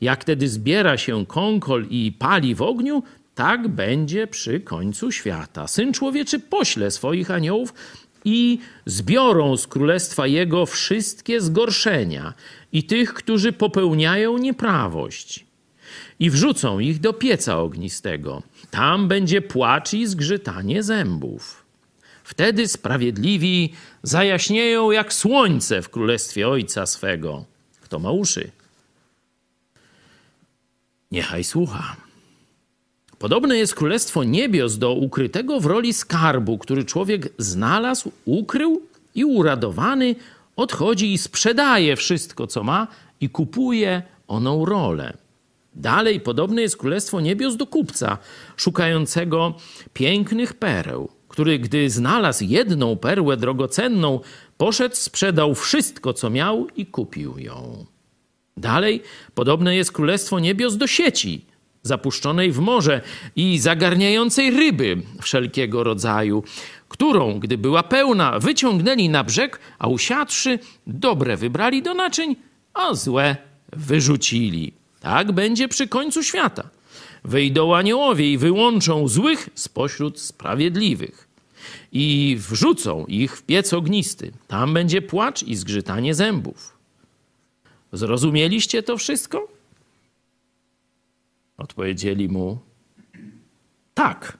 Jak 0.01 0.23
tedy 0.23 0.49
zbiera 0.49 0.97
się 0.97 1.25
konkol 1.25 1.85
i 1.89 2.11
pali 2.19 2.55
w 2.55 2.61
ogniu, 2.61 3.03
tak 3.35 3.67
będzie 3.67 4.27
przy 4.27 4.59
końcu 4.59 5.11
świata. 5.11 5.67
Syn 5.67 5.93
człowieczy 5.93 6.39
pośle 6.39 6.91
swoich 6.91 7.31
aniołów 7.31 7.73
i 8.25 8.59
zbiorą 8.85 9.57
z 9.57 9.67
królestwa 9.67 10.27
jego 10.27 10.65
wszystkie 10.65 11.41
zgorszenia 11.41 12.33
i 12.71 12.83
tych, 12.83 13.13
którzy 13.13 13.53
popełniają 13.53 14.37
nieprawość, 14.37 15.45
i 16.19 16.29
wrzucą 16.29 16.79
ich 16.79 16.99
do 16.99 17.13
pieca 17.13 17.59
ognistego. 17.59 18.43
Tam 18.71 19.07
będzie 19.07 19.41
płacz 19.41 19.93
i 19.93 20.07
zgrzytanie 20.07 20.83
zębów. 20.83 21.58
Wtedy 22.29 22.67
sprawiedliwi 22.67 23.73
zajaśnieją 24.03 24.91
jak 24.91 25.13
słońce 25.13 25.81
w 25.81 25.89
królestwie 25.89 26.49
Ojca 26.49 26.85
swego. 26.85 27.45
Kto 27.81 27.99
ma 27.99 28.11
uszy, 28.11 28.51
niechaj 31.11 31.43
słucha. 31.43 31.95
Podobne 33.19 33.57
jest 33.57 33.75
królestwo 33.75 34.23
niebios 34.23 34.77
do 34.77 34.93
ukrytego 34.93 35.59
w 35.59 35.65
roli 35.65 35.93
skarbu, 35.93 36.57
który 36.57 36.85
człowiek 36.85 37.29
znalazł, 37.37 38.11
ukrył 38.25 38.81
i 39.15 39.25
uradowany 39.25 40.15
odchodzi 40.55 41.13
i 41.13 41.17
sprzedaje 41.17 41.95
wszystko, 41.95 42.47
co 42.47 42.63
ma 42.63 42.87
i 43.21 43.29
kupuje 43.29 44.01
oną 44.27 44.65
rolę. 44.65 45.17
Dalej 45.75 46.19
podobne 46.19 46.61
jest 46.61 46.77
królestwo 46.77 47.21
niebios 47.21 47.55
do 47.55 47.67
kupca, 47.67 48.17
szukającego 48.57 49.55
pięknych 49.93 50.53
pereł, 50.53 51.18
który 51.29 51.59
gdy 51.59 51.89
znalazł 51.89 52.43
jedną 52.43 52.97
perłę 52.97 53.37
drogocenną, 53.37 54.19
poszedł, 54.57 54.95
sprzedał 54.95 55.55
wszystko, 55.55 56.13
co 56.13 56.29
miał 56.29 56.67
i 56.75 56.85
kupił 56.85 57.39
ją. 57.39 57.85
Dalej 58.57 59.03
podobne 59.33 59.75
jest 59.75 59.91
królestwo 59.91 60.39
niebios 60.39 60.77
do 60.77 60.87
sieci, 60.87 61.45
zapuszczonej 61.83 62.51
w 62.51 62.59
morze 62.59 63.01
i 63.35 63.59
zagarniającej 63.59 64.51
ryby 64.51 65.01
wszelkiego 65.21 65.83
rodzaju, 65.83 66.43
którą, 66.89 67.39
gdy 67.39 67.57
była 67.57 67.83
pełna, 67.83 68.39
wyciągnęli 68.39 69.09
na 69.09 69.23
brzeg, 69.23 69.59
a 69.79 69.87
usiadłszy, 69.87 70.59
dobre 70.87 71.37
wybrali 71.37 71.83
do 71.83 71.93
naczyń, 71.93 72.35
a 72.73 72.93
złe 72.93 73.37
wyrzucili. 73.73 74.73
Tak 74.99 75.31
będzie 75.31 75.67
przy 75.67 75.87
końcu 75.87 76.23
świata. 76.23 76.69
Wyjdą 77.23 77.75
aniołowie 77.75 78.31
i 78.33 78.37
wyłączą 78.37 79.07
złych 79.07 79.49
spośród 79.55 80.19
sprawiedliwych 80.19 81.27
i 81.91 82.37
wrzucą 82.39 83.05
ich 83.05 83.37
w 83.37 83.43
piec 83.43 83.73
ognisty. 83.73 84.31
Tam 84.47 84.73
będzie 84.73 85.01
płacz 85.01 85.43
i 85.43 85.55
zgrzytanie 85.55 86.15
zębów. 86.15 86.77
Zrozumieliście 87.93 88.83
to 88.83 88.97
wszystko? 88.97 89.47
Odpowiedzieli 91.57 92.29
mu 92.29 92.59
tak. 93.93 94.37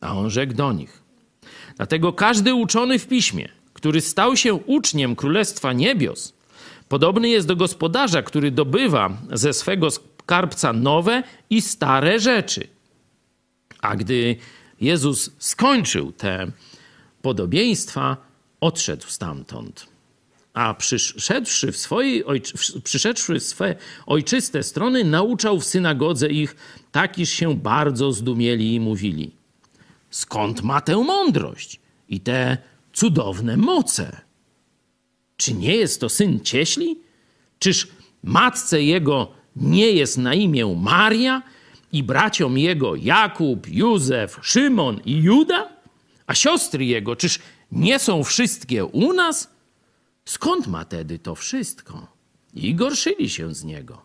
A 0.00 0.16
on 0.16 0.30
rzekł 0.30 0.54
do 0.54 0.72
nich: 0.72 1.02
Dlatego 1.76 2.12
każdy 2.12 2.54
uczony 2.54 2.98
w 2.98 3.06
piśmie, 3.06 3.48
który 3.72 4.00
stał 4.00 4.36
się 4.36 4.54
uczniem 4.54 5.16
Królestwa 5.16 5.72
Niebios, 5.72 6.32
podobny 6.88 7.28
jest 7.28 7.46
do 7.46 7.56
gospodarza, 7.56 8.22
który 8.22 8.50
dobywa 8.50 9.10
ze 9.32 9.52
swego 9.52 9.88
skarbca 10.28 10.72
nowe 10.72 11.22
i 11.50 11.60
stare 11.60 12.20
rzeczy. 12.20 12.68
A 13.80 13.96
gdy 13.96 14.36
Jezus 14.80 15.30
skończył 15.38 16.12
te 16.12 16.50
podobieństwa, 17.22 18.16
odszedł 18.60 19.06
stamtąd. 19.06 19.86
A 20.54 20.74
przyszedłszy 20.74 21.72
w, 21.72 21.76
swojej, 21.76 22.24
przyszedłszy 22.84 23.40
w 23.40 23.42
swe 23.42 23.76
ojczyste 24.06 24.62
strony, 24.62 25.04
nauczał 25.04 25.60
w 25.60 25.64
synagodze 25.64 26.28
ich, 26.28 26.56
tak 26.92 27.18
iż 27.18 27.30
się 27.30 27.56
bardzo 27.56 28.12
zdumieli 28.12 28.74
i 28.74 28.80
mówili: 28.80 29.30
Skąd 30.10 30.62
ma 30.62 30.80
tę 30.80 30.96
mądrość 30.96 31.80
i 32.08 32.20
te 32.20 32.58
cudowne 32.92 33.56
moce? 33.56 34.20
Czy 35.36 35.54
nie 35.54 35.76
jest 35.76 36.00
to 36.00 36.08
syn 36.08 36.40
cieśli? 36.40 37.00
Czyż 37.58 37.88
matce 38.22 38.82
jego 38.82 39.37
nie 39.60 39.90
jest 39.90 40.18
na 40.18 40.34
imię 40.34 40.76
Maria 40.80 41.42
i 41.92 42.02
braciom 42.02 42.58
jego 42.58 42.96
Jakub, 42.96 43.68
Józef, 43.68 44.38
Szymon 44.42 45.00
i 45.04 45.12
Juda? 45.12 45.68
A 46.26 46.34
siostry 46.34 46.84
jego, 46.84 47.16
czyż 47.16 47.38
nie 47.72 47.98
są 47.98 48.24
wszystkie 48.24 48.84
u 48.84 49.12
nas? 49.12 49.50
Skąd 50.24 50.66
ma 50.66 50.84
tedy 50.84 51.18
to 51.18 51.34
wszystko? 51.34 52.06
I 52.54 52.74
gorszyli 52.74 53.30
się 53.30 53.54
z 53.54 53.64
niego. 53.64 54.02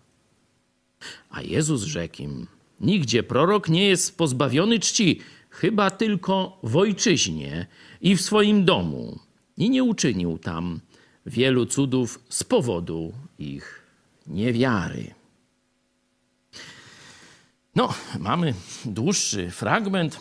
A 1.29 1.41
Jezus 1.41 1.83
rzekł 1.83 2.21
im, 2.21 2.47
nigdzie 2.81 3.23
prorok 3.23 3.69
nie 3.69 3.87
jest 3.87 4.17
pozbawiony 4.17 4.79
czci, 4.79 5.19
chyba 5.49 5.91
tylko 5.91 6.57
w 6.63 6.77
ojczyźnie 6.77 7.67
i 8.01 8.15
w 8.15 8.21
swoim 8.21 8.65
domu. 8.65 9.19
I 9.57 9.69
nie 9.69 9.83
uczynił 9.83 10.37
tam 10.37 10.79
wielu 11.25 11.65
cudów 11.65 12.19
z 12.29 12.43
powodu 12.43 13.13
ich 13.39 13.83
niewiary. 14.27 15.13
No, 17.75 17.93
mamy 18.19 18.53
dłuższy 18.85 19.51
fragment. 19.51 20.19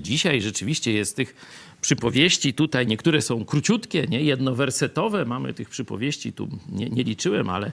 Dzisiaj 0.00 0.42
rzeczywiście 0.42 0.92
jest 0.92 1.16
tych 1.16 1.34
przypowieści 1.80 2.54
tutaj, 2.54 2.86
niektóre 2.86 3.22
są 3.22 3.44
króciutkie, 3.44 4.06
nie 4.06 4.22
jednowersetowe. 4.22 5.24
Mamy 5.24 5.54
tych 5.54 5.68
przypowieści, 5.68 6.32
tu 6.32 6.48
nie, 6.72 6.90
nie 6.90 7.04
liczyłem, 7.04 7.50
ale 7.50 7.72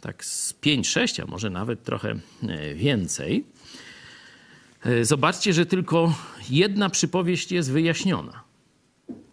tak 0.00 0.24
z 0.24 0.54
5-6, 0.54 1.22
a 1.22 1.26
może 1.26 1.50
nawet 1.50 1.84
trochę 1.84 2.18
e, 2.48 2.74
więcej. 2.74 3.44
E, 4.84 5.04
zobaczcie, 5.04 5.52
że 5.52 5.66
tylko 5.66 6.14
jedna 6.50 6.90
przypowieść 6.90 7.52
jest 7.52 7.72
wyjaśniona. 7.72 8.42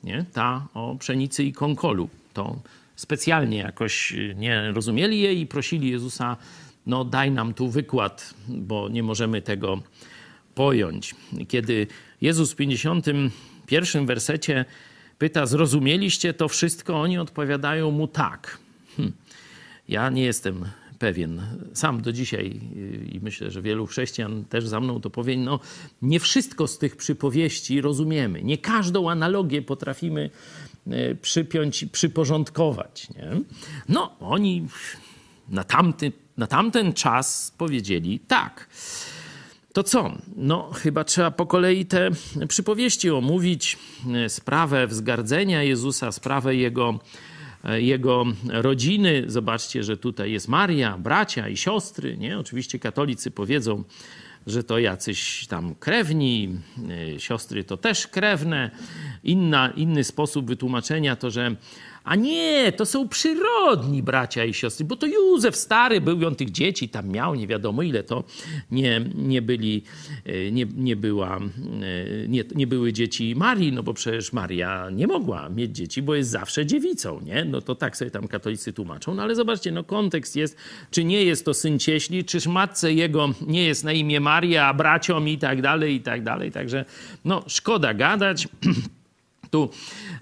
Nie? 0.03 0.25
Ta 0.33 0.67
o 0.73 0.95
pszenicy 0.99 1.43
i 1.43 1.53
konkolu. 1.53 2.09
To 2.33 2.59
specjalnie 2.95 3.57
jakoś 3.57 4.13
e, 4.13 4.35
nie 4.35 4.71
rozumieli 4.71 5.19
jej 5.19 5.39
i 5.39 5.47
prosili 5.47 5.91
Jezusa, 5.91 6.37
no 6.87 7.05
daj 7.05 7.31
nam 7.31 7.53
tu 7.53 7.69
wykład, 7.69 8.33
bo 8.47 8.89
nie 8.89 9.03
możemy 9.03 9.41
tego 9.41 9.81
pojąć. 10.55 11.15
Kiedy 11.47 11.87
Jezus 12.21 12.51
w 12.51 12.55
51 12.55 14.05
wersecie 14.05 14.65
pyta, 15.17 15.45
zrozumieliście 15.45 16.33
to 16.33 16.47
wszystko? 16.47 17.01
Oni 17.01 17.17
odpowiadają 17.17 17.91
mu 17.91 18.07
tak. 18.07 18.57
Hm. 18.97 19.11
Ja 19.89 20.09
nie 20.09 20.23
jestem 20.23 20.65
pewien. 20.99 21.41
Sam 21.73 22.01
do 22.01 22.13
dzisiaj 22.13 22.59
i 23.11 23.19
myślę, 23.21 23.51
że 23.51 23.61
wielu 23.61 23.85
chrześcijan 23.85 24.45
też 24.45 24.67
za 24.67 24.79
mną 24.79 25.01
to 25.01 25.09
powie, 25.09 25.37
no 25.37 25.59
nie 26.01 26.19
wszystko 26.19 26.67
z 26.67 26.77
tych 26.77 26.95
przypowieści 26.95 27.81
rozumiemy. 27.81 28.43
Nie 28.43 28.57
każdą 28.57 29.09
analogię 29.09 29.61
potrafimy 29.61 30.29
e, 30.87 31.15
przypiąć 31.15 31.85
przyporządkować. 31.91 33.09
Nie? 33.09 33.41
No, 33.89 34.15
oni 34.19 34.67
na, 35.49 35.63
tamty, 35.63 36.11
na 36.37 36.47
tamten 36.47 36.93
czas 36.93 37.53
powiedzieli 37.57 38.19
tak. 38.19 38.69
To 39.73 39.83
co? 39.83 40.11
No, 40.35 40.71
chyba 40.73 41.03
trzeba 41.03 41.31
po 41.31 41.45
kolei 41.45 41.85
te 41.85 42.09
przypowieści 42.47 43.09
omówić, 43.09 43.77
sprawę 44.27 44.87
wzgardzenia 44.87 45.63
Jezusa, 45.63 46.11
sprawę 46.11 46.55
jego, 46.55 46.99
jego 47.63 48.25
rodziny. 48.49 49.23
Zobaczcie, 49.27 49.83
że 49.83 49.97
tutaj 49.97 50.31
jest 50.31 50.47
Maria, 50.47 50.97
bracia 50.97 51.49
i 51.49 51.57
siostry. 51.57 52.17
Nie? 52.17 52.39
Oczywiście 52.39 52.79
katolicy 52.79 53.31
powiedzą, 53.31 53.83
że 54.47 54.63
to 54.63 54.79
jacyś 54.79 55.47
tam 55.47 55.75
krewni, 55.75 56.59
siostry 57.17 57.63
to 57.63 57.77
też 57.77 58.07
krewne. 58.07 58.71
Inna, 59.23 59.69
inny 59.75 60.03
sposób 60.03 60.47
wytłumaczenia 60.47 61.15
to, 61.15 61.31
że 61.31 61.55
a 62.07 62.15
nie, 62.15 62.71
to 62.71 62.85
są 62.85 63.09
przyrodni 63.09 64.03
bracia 64.03 64.45
i 64.45 64.53
siostry, 64.53 64.85
bo 64.85 64.95
to 64.95 65.07
Józef 65.07 65.55
stary 65.55 66.01
był, 66.01 66.27
on 66.27 66.35
tych 66.35 66.51
dzieci 66.51 66.89
tam 66.89 67.09
miał, 67.09 67.35
nie 67.35 67.47
wiadomo 67.47 67.83
ile 67.83 68.03
to 68.03 68.23
nie, 68.71 69.01
nie 69.15 69.41
byli, 69.41 69.83
e, 70.25 70.51
nie, 70.51 70.65
nie, 70.75 70.95
była, 70.95 71.37
e, 71.37 72.27
nie, 72.27 72.43
nie 72.55 72.67
były 72.67 72.93
dzieci 72.93 73.35
Marii, 73.35 73.71
no 73.71 73.83
bo 73.83 73.93
przecież 73.93 74.33
Maria 74.33 74.89
nie 74.89 75.07
mogła 75.07 75.49
mieć 75.49 75.75
dzieci, 75.75 76.01
bo 76.01 76.15
jest 76.15 76.29
zawsze 76.29 76.65
dziewicą, 76.65 77.21
nie? 77.21 77.45
No 77.45 77.61
to 77.61 77.75
tak 77.75 77.97
sobie 77.97 78.11
tam 78.11 78.27
katolicy 78.27 78.73
tłumaczą, 78.73 79.15
no 79.15 79.23
ale 79.23 79.35
zobaczcie, 79.35 79.71
no 79.71 79.83
kontekst 79.83 80.35
jest, 80.35 80.57
czy 80.91 81.03
nie 81.03 81.23
jest 81.23 81.45
to 81.45 81.53
syn 81.53 81.79
cieśli, 81.79 82.25
czyż 82.25 82.47
matce 82.47 82.93
jego 82.93 83.29
nie 83.47 83.63
jest 83.63 83.83
na 83.83 83.91
imię 83.91 84.19
Maria, 84.19 84.67
a 84.67 84.73
braciom 84.73 85.27
i 85.27 85.37
tak 85.37 85.61
dalej, 85.61 85.95
i 85.95 86.01
tak 86.01 86.23
dalej, 86.23 86.51
także 86.51 86.85
no 87.25 87.43
szkoda 87.47 87.93
gadać. 87.93 88.47
Tu 89.57 89.69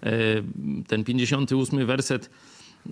e, 0.03 0.43
ten 0.87 1.03
58 1.03 1.85
werset 1.85 2.29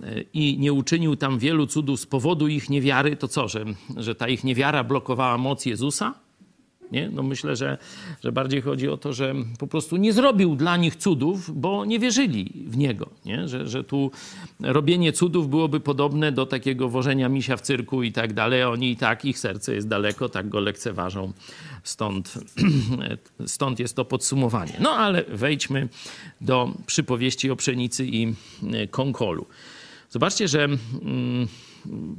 e, 0.02 0.24
i 0.32 0.58
nie 0.58 0.72
uczynił 0.72 1.16
tam 1.16 1.38
wielu 1.38 1.66
cudów 1.66 2.00
z 2.00 2.06
powodu 2.06 2.48
ich 2.48 2.70
niewiary, 2.70 3.16
to 3.16 3.28
co, 3.28 3.48
że, 3.48 3.64
że 3.96 4.14
ta 4.14 4.28
ich 4.28 4.44
niewiara 4.44 4.84
blokowała 4.84 5.38
moc 5.38 5.66
Jezusa? 5.66 6.23
Nie? 6.92 7.08
No 7.08 7.22
myślę, 7.22 7.56
że, 7.56 7.78
że 8.24 8.32
bardziej 8.32 8.62
chodzi 8.62 8.88
o 8.88 8.96
to, 8.96 9.12
że 9.12 9.34
po 9.58 9.66
prostu 9.66 9.96
nie 9.96 10.12
zrobił 10.12 10.56
dla 10.56 10.76
nich 10.76 10.96
cudów, 10.96 11.60
bo 11.60 11.84
nie 11.84 11.98
wierzyli 11.98 12.52
w 12.66 12.76
Niego. 12.76 13.10
Nie? 13.24 13.48
Że, 13.48 13.68
że 13.68 13.84
tu 13.84 14.10
robienie 14.60 15.12
cudów 15.12 15.48
byłoby 15.48 15.80
podobne 15.80 16.32
do 16.32 16.46
takiego 16.46 16.88
wożenia 16.88 17.28
misia 17.28 17.56
w 17.56 17.60
cyrku 17.60 18.02
i 18.02 18.12
tak 18.12 18.32
dalej. 18.32 18.62
Oni 18.62 18.90
i 18.90 18.96
tak, 18.96 19.24
ich 19.24 19.38
serce 19.38 19.74
jest 19.74 19.88
daleko, 19.88 20.28
tak 20.28 20.48
go 20.48 20.60
lekceważą. 20.60 21.32
Stąd, 21.84 22.34
stąd 23.46 23.78
jest 23.78 23.96
to 23.96 24.04
podsumowanie. 24.04 24.72
No 24.80 24.90
ale 24.90 25.24
wejdźmy 25.24 25.88
do 26.40 26.72
przypowieści 26.86 27.50
o 27.50 27.56
pszenicy 27.56 28.06
i 28.06 28.34
konkolu. 28.90 29.46
Zobaczcie, 30.10 30.48
że... 30.48 30.64
Mm, 30.64 31.48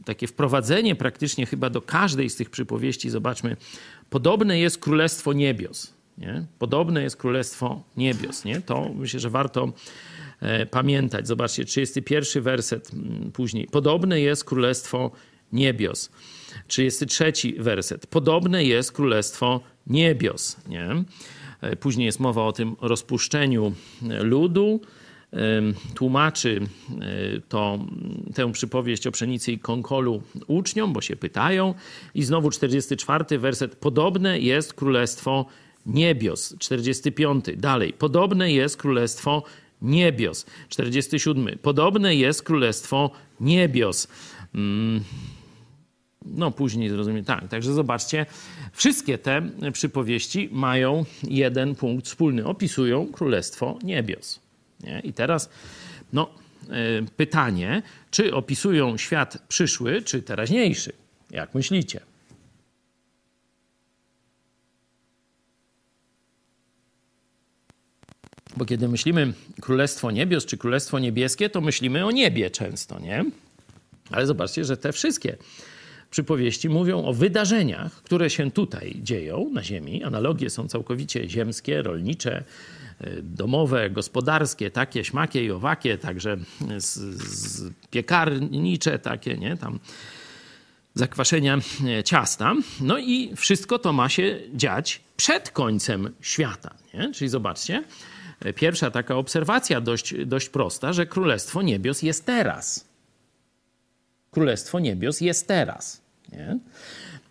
takie 0.05 0.27
wprowadzenie 0.27 0.95
praktycznie 0.95 1.45
chyba 1.45 1.69
do 1.69 1.81
każdej 1.81 2.29
z 2.29 2.35
tych 2.35 2.49
przypowieści, 2.49 3.09
zobaczmy, 3.09 3.57
podobne 4.09 4.59
jest 4.59 4.77
Królestwo 4.77 5.33
Niebios. 5.33 5.93
Nie? 6.17 6.45
Podobne 6.59 7.03
jest 7.03 7.17
Królestwo 7.17 7.83
Niebios. 7.97 8.45
Nie? 8.45 8.61
To 8.61 8.89
myślę, 8.95 9.19
że 9.19 9.29
warto 9.29 9.73
e, 10.39 10.65
pamiętać. 10.65 11.27
Zobaczcie, 11.27 11.65
31 11.65 12.43
werset 12.43 12.93
mm, 12.93 13.31
później. 13.31 13.67
Podobne 13.71 14.21
jest 14.21 14.45
Królestwo 14.45 15.11
Niebios. 15.51 16.11
33 16.67 17.33
werset. 17.59 18.07
Podobne 18.07 18.63
jest 18.63 18.91
Królestwo 18.91 19.61
Niebios. 19.87 20.57
Nie? 20.67 21.03
E, 21.61 21.75
później 21.75 22.05
jest 22.05 22.19
mowa 22.19 22.43
o 22.43 22.51
tym 22.51 22.75
rozpuszczeniu 22.81 23.73
ludu, 24.21 24.81
tłumaczy 25.95 26.61
e, 27.01 27.41
to, 27.49 27.79
tę 28.33 28.51
przypowieść 28.51 29.07
o 29.07 29.11
pszenicy 29.11 29.51
i 29.51 29.59
konkolu 29.59 30.21
uczniom, 30.47 30.93
bo 30.93 31.01
się 31.01 31.15
pytają. 31.15 31.73
I 32.15 32.23
znowu 32.23 32.49
44 32.49 33.39
werset. 33.39 33.75
Podobne 33.75 34.39
jest 34.39 34.73
królestwo 34.73 35.45
niebios. 35.85 36.55
45 36.59 37.45
dalej. 37.57 37.93
Podobne 37.93 38.51
jest 38.51 38.77
królestwo 38.77 39.43
niebios. 39.81 40.45
47. 40.69 41.57
Podobne 41.61 42.15
jest 42.15 42.43
królestwo 42.43 43.11
niebios. 43.39 44.07
Mm, 44.55 45.03
no, 46.25 46.51
później 46.51 46.89
zrozumiem. 46.89 47.25
Tak, 47.25 47.47
także 47.47 47.73
zobaczcie, 47.73 48.25
wszystkie 48.73 49.17
te 49.17 49.49
przypowieści 49.73 50.49
mają 50.51 51.05
jeden 51.23 51.75
punkt 51.75 52.05
wspólny. 52.05 52.45
Opisują 52.45 53.07
królestwo 53.07 53.79
niebios. 53.83 54.44
Nie? 54.83 55.01
I 55.03 55.13
teraz 55.13 55.49
no, 56.13 56.29
e, 56.69 56.71
pytanie, 57.17 57.81
czy 58.11 58.35
opisują 58.35 58.97
świat 58.97 59.37
przyszły, 59.47 60.01
czy 60.01 60.21
teraźniejszy? 60.21 60.93
Jak 61.31 61.55
myślicie? 61.55 61.99
Bo 68.57 68.65
kiedy 68.65 68.87
myślimy 68.87 69.33
Królestwo 69.61 70.11
Niebios 70.11 70.45
czy 70.45 70.57
Królestwo 70.57 70.99
Niebieskie, 70.99 71.49
to 71.49 71.61
myślimy 71.61 72.05
o 72.05 72.11
niebie 72.11 72.49
często, 72.49 72.99
nie? 72.99 73.25
Ale 74.11 74.25
zobaczcie, 74.25 74.65
że 74.65 74.77
te 74.77 74.91
wszystkie 74.91 75.37
przypowieści 76.09 76.69
mówią 76.69 77.05
o 77.05 77.13
wydarzeniach, 77.13 77.91
które 77.91 78.29
się 78.29 78.51
tutaj 78.51 78.95
dzieją 79.03 79.49
na 79.53 79.63
Ziemi. 79.63 80.03
Analogie 80.03 80.49
są 80.49 80.67
całkowicie 80.67 81.29
ziemskie, 81.29 81.81
rolnicze, 81.81 82.43
domowe, 83.21 83.89
gospodarskie, 83.89 84.71
takie, 84.71 85.03
śmakie 85.03 85.45
i 85.45 85.51
owakie, 85.51 85.97
także 85.97 86.37
z, 86.77 86.93
z 87.23 87.73
piekarnicze 87.89 88.99
takie, 88.99 89.37
nie, 89.37 89.57
tam 89.57 89.79
zakwaszenia 90.95 91.59
e, 91.87 92.03
ciasta. 92.03 92.53
No 92.81 92.97
i 92.97 93.35
wszystko 93.35 93.79
to 93.79 93.93
ma 93.93 94.09
się 94.09 94.39
dziać 94.53 95.01
przed 95.17 95.51
końcem 95.51 96.13
świata. 96.21 96.75
Nie? 96.93 97.11
Czyli 97.13 97.29
zobaczcie, 97.29 97.83
e, 98.39 98.53
pierwsza 98.53 98.91
taka 98.91 99.15
obserwacja 99.15 99.81
dość, 99.81 100.13
dość 100.25 100.49
prosta, 100.49 100.93
że 100.93 101.05
Królestwo 101.05 101.61
Niebios 101.61 102.01
jest 102.01 102.25
teraz. 102.25 102.85
Królestwo 104.31 104.79
Niebios 104.79 105.21
jest 105.21 105.47
teraz. 105.47 106.01
Nie? 106.31 106.59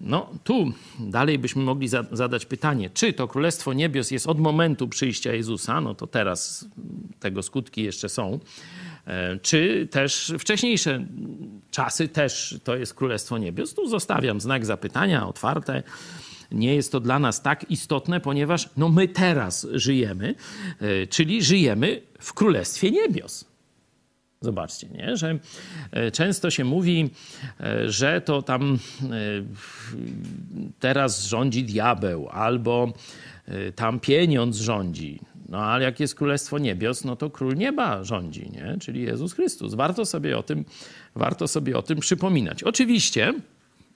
No 0.05 0.31
tu 0.45 0.73
dalej 1.01 1.39
byśmy 1.39 1.63
mogli 1.63 1.89
za 1.89 2.05
zadać 2.13 2.47
pytanie, 2.47 2.91
czy 2.91 3.13
to 3.13 3.29
Królestwo 3.29 3.73
Niebios 3.73 4.11
jest 4.11 4.27
od 4.27 4.39
momentu 4.41 4.89
przyjścia 4.89 5.33
Jezusa, 5.33 5.81
no 5.81 5.95
to 5.95 6.07
teraz 6.07 6.69
tego 7.21 7.43
skutki 7.43 7.83
jeszcze 7.83 8.09
są, 8.09 8.41
e, 9.07 9.39
czy 9.39 9.89
też 9.91 10.35
wcześniejsze 10.39 11.07
czasy 11.71 12.09
też 12.09 12.61
to 12.65 12.77
jest 12.77 12.95
Królestwo 12.95 13.39
Niebios. 13.39 13.75
Tu 13.75 13.89
zostawiam 13.89 14.41
znak 14.41 14.67
zapytania 14.67 15.29
otwarte. 15.29 15.83
Nie 16.53 16.75
jest 16.75 16.93
to 16.93 17.01
dla 17.01 17.19
nas 17.19 17.43
tak 17.43 17.71
istotne, 17.71 18.21
ponieważ 18.21 18.69
no 18.77 18.89
my 18.89 19.09
teraz 19.09 19.67
żyjemy, 19.73 20.35
e, 20.81 21.07
czyli 21.07 21.43
żyjemy 21.43 22.03
w 22.21 22.35
Królestwie 22.35 22.91
Niebios. 22.91 23.54
Zobaczcie, 24.45 24.89
nie? 24.89 25.17
że 25.17 25.39
e, 25.91 26.11
często 26.11 26.51
się 26.51 26.65
mówi, 26.65 27.11
e, 27.61 27.91
że 27.91 28.21
to 28.21 28.43
tam 28.43 28.79
e, 29.03 29.09
teraz 30.81 31.25
rządzi 31.25 31.65
diabeł 31.65 32.29
albo 32.29 32.93
tam 33.77 34.01
pieniądz 34.01 34.57
rządzi. 34.57 35.21
No 35.49 35.59
ale 35.59 35.85
jak 35.85 36.01
jest 36.01 36.15
Królestwo 36.15 36.59
Niebios, 36.59 37.05
no 37.05 37.17
to 37.17 37.31
Król 37.31 37.55
Nieba 37.55 38.05
rządzi, 38.05 38.51
nie? 38.51 38.77
czyli 38.81 39.03
Jezus 39.03 39.33
Chrystus. 39.33 39.75
Warto 39.75 40.07
sobie 40.07 40.39
o 40.39 40.43
tym, 40.43 40.65
warto 41.15 41.49
sobie 41.49 41.79
o 41.79 41.83
tym 41.83 42.01
przypominać. 42.01 42.63
Oczywiście, 42.63 43.35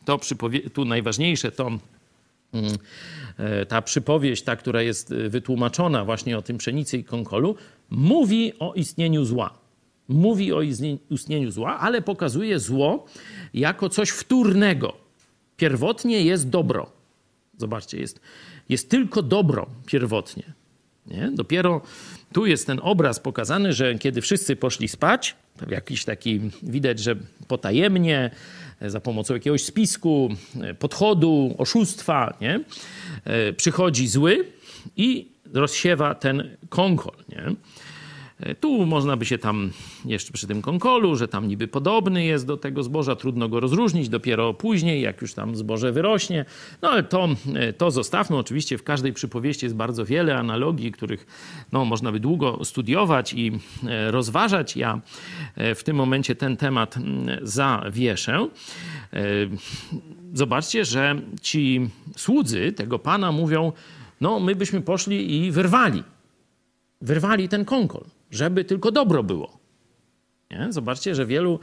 to 0.05 0.21
tu 0.73 0.85
najważniejsze 0.85 1.53
to 1.53 1.71
mm, 2.53 2.73
ta 3.69 3.83
przypowieść, 3.83 4.43
ta, 4.43 4.57
która 4.57 4.83
jest 4.83 5.15
wytłumaczona 5.15 6.05
właśnie 6.05 6.39
o 6.39 6.43
tym 6.43 6.59
pszenicy 6.59 6.99
i 6.99 7.05
konkolu, 7.05 7.57
mówi 7.91 8.53
o 8.59 8.75
istnieniu 8.75 9.25
zła 9.25 9.58
mówi 10.09 10.53
o 10.53 10.63
istnieniu 11.11 11.51
zła, 11.51 11.79
ale 11.79 12.03
pokazuje 12.03 12.59
zło 12.59 13.07
jako 13.55 13.89
coś 13.89 14.11
wtórnego. 14.11 14.97
Pierwotnie 15.57 16.23
jest 16.23 16.49
dobro. 16.49 16.93
Zobaczcie, 17.59 17.99
jest, 18.01 18.21
jest 18.69 18.91
tylko 18.91 19.23
dobro 19.23 19.67
pierwotnie. 19.87 20.53
Nie? 21.07 21.31
Dopiero 21.35 21.81
tu 22.33 22.47
jest 22.47 22.67
ten 22.67 22.81
obraz 22.83 23.21
pokazany, 23.21 23.73
że 23.73 23.95
kiedy 23.95 24.21
wszyscy 24.21 24.57
poszli 24.57 24.89
spać, 24.89 25.37
jakiś 25.69 26.05
taki 26.05 26.41
widać, 26.63 26.99
że 26.99 27.17
potajemnie, 27.49 28.31
za 28.81 29.01
pomocą 29.01 29.35
jakiegoś 29.35 29.65
spisku, 29.65 30.29
podchodu, 30.79 31.55
oszustwa, 31.59 32.37
nie? 32.41 32.61
E, 33.25 33.53
przychodzi 33.53 34.09
zły 34.09 34.45
i 34.97 35.29
rozsiewa 35.53 36.15
ten 36.15 36.57
konkol. 36.69 37.15
Nie? 37.29 37.55
E, 38.41 38.55
tu 38.55 38.87
można 38.87 39.17
by 39.17 39.25
się 39.25 39.39
tam 39.39 39.71
jeszcze 40.05 40.33
przy 40.33 40.47
tym 40.47 40.63
konkolu, 40.63 41.17
że 41.17 41.29
tam 41.29 41.49
niby 41.49 41.69
podobny 41.69 42.25
jest 42.25 42.47
do 42.47 42.57
tego 42.57 42.83
zboża, 42.83 43.17
trudno 43.17 43.49
go 43.49 43.61
rozróżnić, 43.61 44.09
dopiero 44.09 44.55
później, 44.55 45.03
jak 45.03 45.23
już 45.23 45.35
tam 45.35 45.57
zboże 45.57 45.93
wyrośnie. 45.93 46.45
No 46.83 46.91
ale 46.91 47.03
to, 47.03 47.29
e, 47.55 47.73
to 47.73 47.91
zostawmy. 47.91 48.37
Oczywiście 48.37 48.79
w 48.79 48.83
każdej 48.83 49.13
przypowieści 49.13 49.67
jest 49.67 49.77
bardzo 49.77 50.05
wiele 50.05 50.37
analogii, 50.37 50.93
których 50.93 51.27
no, 51.73 51.85
można 51.85 52.13
by 52.13 52.21
długo 52.21 52.65
studiować 52.65 53.35
i 53.35 53.53
e, 53.87 54.11
rozważać. 54.11 54.77
Ja 54.77 55.01
w 55.57 55.83
tym 55.85 55.97
momencie 55.97 56.35
ten 56.35 56.57
temat 56.57 56.95
zawieszę. 57.43 58.49
Zobaczcie, 60.33 60.85
że 60.85 61.21
ci 61.43 61.89
słudzy 62.17 62.73
tego 62.73 62.99
pana 62.99 63.33
mówią, 63.33 63.73
no 64.21 64.41
my 64.41 64.55
byśmy 64.57 64.81
poszli 64.81 65.47
i 65.47 65.51
wyrwali. 65.51 66.03
Wyrwali 67.01 67.49
ten 67.49 67.65
konkol 67.65 68.05
żeby 68.31 68.65
tylko 68.65 68.91
dobro 68.91 69.23
było. 69.23 69.59
Nie? 70.51 70.67
Zobaczcie, 70.71 71.15
że 71.15 71.27
wielu, 71.27 71.61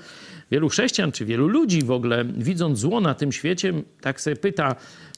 wielu 0.51 0.69
chrześcijan 0.69 1.11
czy 1.11 1.25
wielu 1.25 1.47
ludzi 1.47 1.81
w 1.81 1.91
ogóle, 1.91 2.25
widząc 2.25 2.79
zło 2.79 3.01
na 3.01 3.13
tym 3.13 3.31
świecie, 3.31 3.73
tak 4.01 4.21
sobie 4.21 4.35
pyta: 4.35 4.75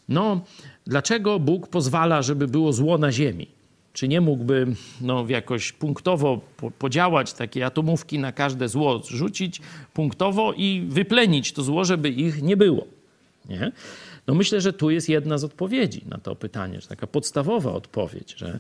No, 0.10 0.42
dlaczego 0.86 1.40
Bóg 1.40 1.68
pozwala, 1.68 2.22
żeby 2.22 2.48
było 2.48 2.74
zło 2.74 2.98
na 2.98 3.12
ziemi? 3.12 3.48
Czy 3.94 4.08
nie 4.08 4.22
mógłby 4.22 4.68
no, 5.02 5.26
jakoś 5.30 5.72
punktowo 5.72 6.42
podziałać 6.80 7.34
takie 7.34 7.66
atomówki 7.66 8.20
na 8.20 8.32
każde 8.32 8.70
zło, 8.70 9.02
rzucić 9.08 9.62
punktowo 9.94 10.54
i 10.54 10.86
wyplenić 10.90 11.54
to 11.54 11.64
zło, 11.64 11.86
żeby 11.86 12.10
ich 12.10 12.44
nie 12.44 12.58
było? 12.58 12.88
Nie? 13.50 13.72
No 14.28 14.36
myślę, 14.36 14.62
że 14.62 14.74
tu 14.74 14.90
jest 14.90 15.10
jedna 15.10 15.38
z 15.38 15.44
odpowiedzi 15.44 16.02
na 16.10 16.18
to 16.18 16.36
pytanie, 16.36 16.82
że 16.82 16.88
taka 16.88 17.08
podstawowa 17.08 17.72
odpowiedź, 17.72 18.36
że 18.38 18.60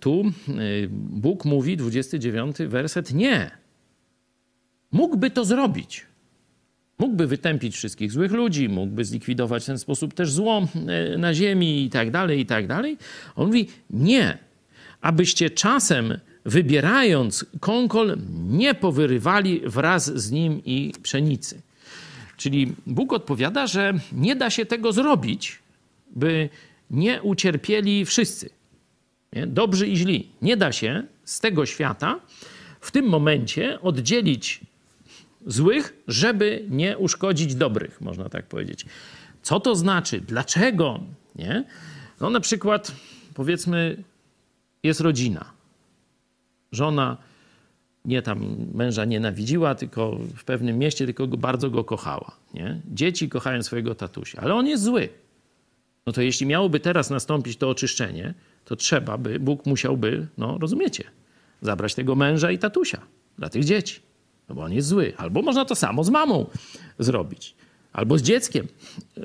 tu 0.00 0.24
e, 0.48 0.52
Bóg 0.90 1.44
mówi, 1.44 1.76
29 1.76 2.56
werset, 2.58 3.14
nie. 3.14 3.50
Mógłby 4.92 5.30
to 5.30 5.44
zrobić. 5.44 6.06
Mógłby 6.98 7.26
wytępić 7.26 7.74
wszystkich 7.76 8.12
złych 8.12 8.32
ludzi, 8.32 8.68
mógłby 8.68 9.04
zlikwidować 9.04 9.62
w 9.62 9.66
ten 9.66 9.78
sposób 9.78 10.14
też 10.14 10.32
zło 10.32 10.68
e, 10.86 11.18
na 11.18 11.34
ziemi 11.34 11.84
i 11.84 11.90
tak 11.90 12.10
dalej, 12.10 12.40
i 12.40 12.46
tak 12.46 12.66
dalej. 12.66 12.96
On 13.36 13.46
mówi, 13.46 13.68
nie. 13.90 14.38
Abyście 15.00 15.50
czasem 15.50 16.18
wybierając 16.44 17.46
konkol, 17.60 18.16
nie 18.48 18.74
powyrywali 18.74 19.60
wraz 19.64 20.18
z 20.18 20.30
nim 20.30 20.64
i 20.64 20.92
pszenicy. 21.02 21.60
Czyli 22.36 22.72
Bóg 22.86 23.12
odpowiada, 23.12 23.66
że 23.66 23.94
nie 24.12 24.36
da 24.36 24.50
się 24.50 24.66
tego 24.66 24.92
zrobić, 24.92 25.58
by 26.10 26.48
nie 26.90 27.22
ucierpieli 27.22 28.04
wszyscy. 28.04 28.55
Nie? 29.32 29.46
Dobrzy 29.46 29.86
i 29.88 29.96
źli. 29.96 30.28
Nie 30.42 30.56
da 30.56 30.72
się 30.72 31.02
z 31.24 31.40
tego 31.40 31.66
świata 31.66 32.20
w 32.80 32.90
tym 32.90 33.06
momencie 33.06 33.80
oddzielić 33.80 34.60
złych, 35.46 35.96
żeby 36.08 36.64
nie 36.68 36.98
uszkodzić 36.98 37.54
dobrych, 37.54 38.00
można 38.00 38.28
tak 38.28 38.46
powiedzieć. 38.46 38.86
Co 39.42 39.60
to 39.60 39.76
znaczy? 39.76 40.20
Dlaczego? 40.20 41.00
Nie? 41.36 41.64
No 42.20 42.30
na 42.30 42.40
przykład 42.40 42.92
powiedzmy 43.34 44.02
jest 44.82 45.00
rodzina. 45.00 45.44
Żona 46.72 47.16
nie 48.04 48.22
tam 48.22 48.56
męża 48.74 49.04
nienawidziła, 49.04 49.74
tylko 49.74 50.18
w 50.36 50.44
pewnym 50.44 50.78
mieście, 50.78 51.06
tylko 51.06 51.26
go, 51.26 51.36
bardzo 51.36 51.70
go 51.70 51.84
kochała. 51.84 52.36
Nie? 52.54 52.80
Dzieci 52.94 53.28
kochają 53.28 53.62
swojego 53.62 53.94
tatusia, 53.94 54.40
ale 54.40 54.54
on 54.54 54.66
jest 54.66 54.82
zły. 54.82 55.08
No 56.06 56.12
to 56.12 56.22
jeśli 56.22 56.46
miałoby 56.46 56.80
teraz 56.80 57.10
nastąpić 57.10 57.56
to 57.56 57.70
oczyszczenie, 57.70 58.34
to 58.66 58.76
trzeba 58.76 59.18
by, 59.18 59.40
Bóg 59.40 59.66
musiałby, 59.66 60.26
no 60.38 60.58
rozumiecie, 60.58 61.04
zabrać 61.62 61.94
tego 61.94 62.14
męża 62.14 62.50
i 62.50 62.58
tatusia 62.58 63.00
dla 63.38 63.48
tych 63.48 63.64
dzieci, 63.64 64.00
no 64.48 64.54
bo 64.54 64.62
on 64.62 64.72
jest 64.72 64.88
zły. 64.88 65.12
Albo 65.16 65.42
można 65.42 65.64
to 65.64 65.74
samo 65.74 66.04
z 66.04 66.10
mamą 66.10 66.46
zrobić, 66.98 67.54
albo 67.92 68.18
z 68.18 68.22
dzieckiem 68.22 68.66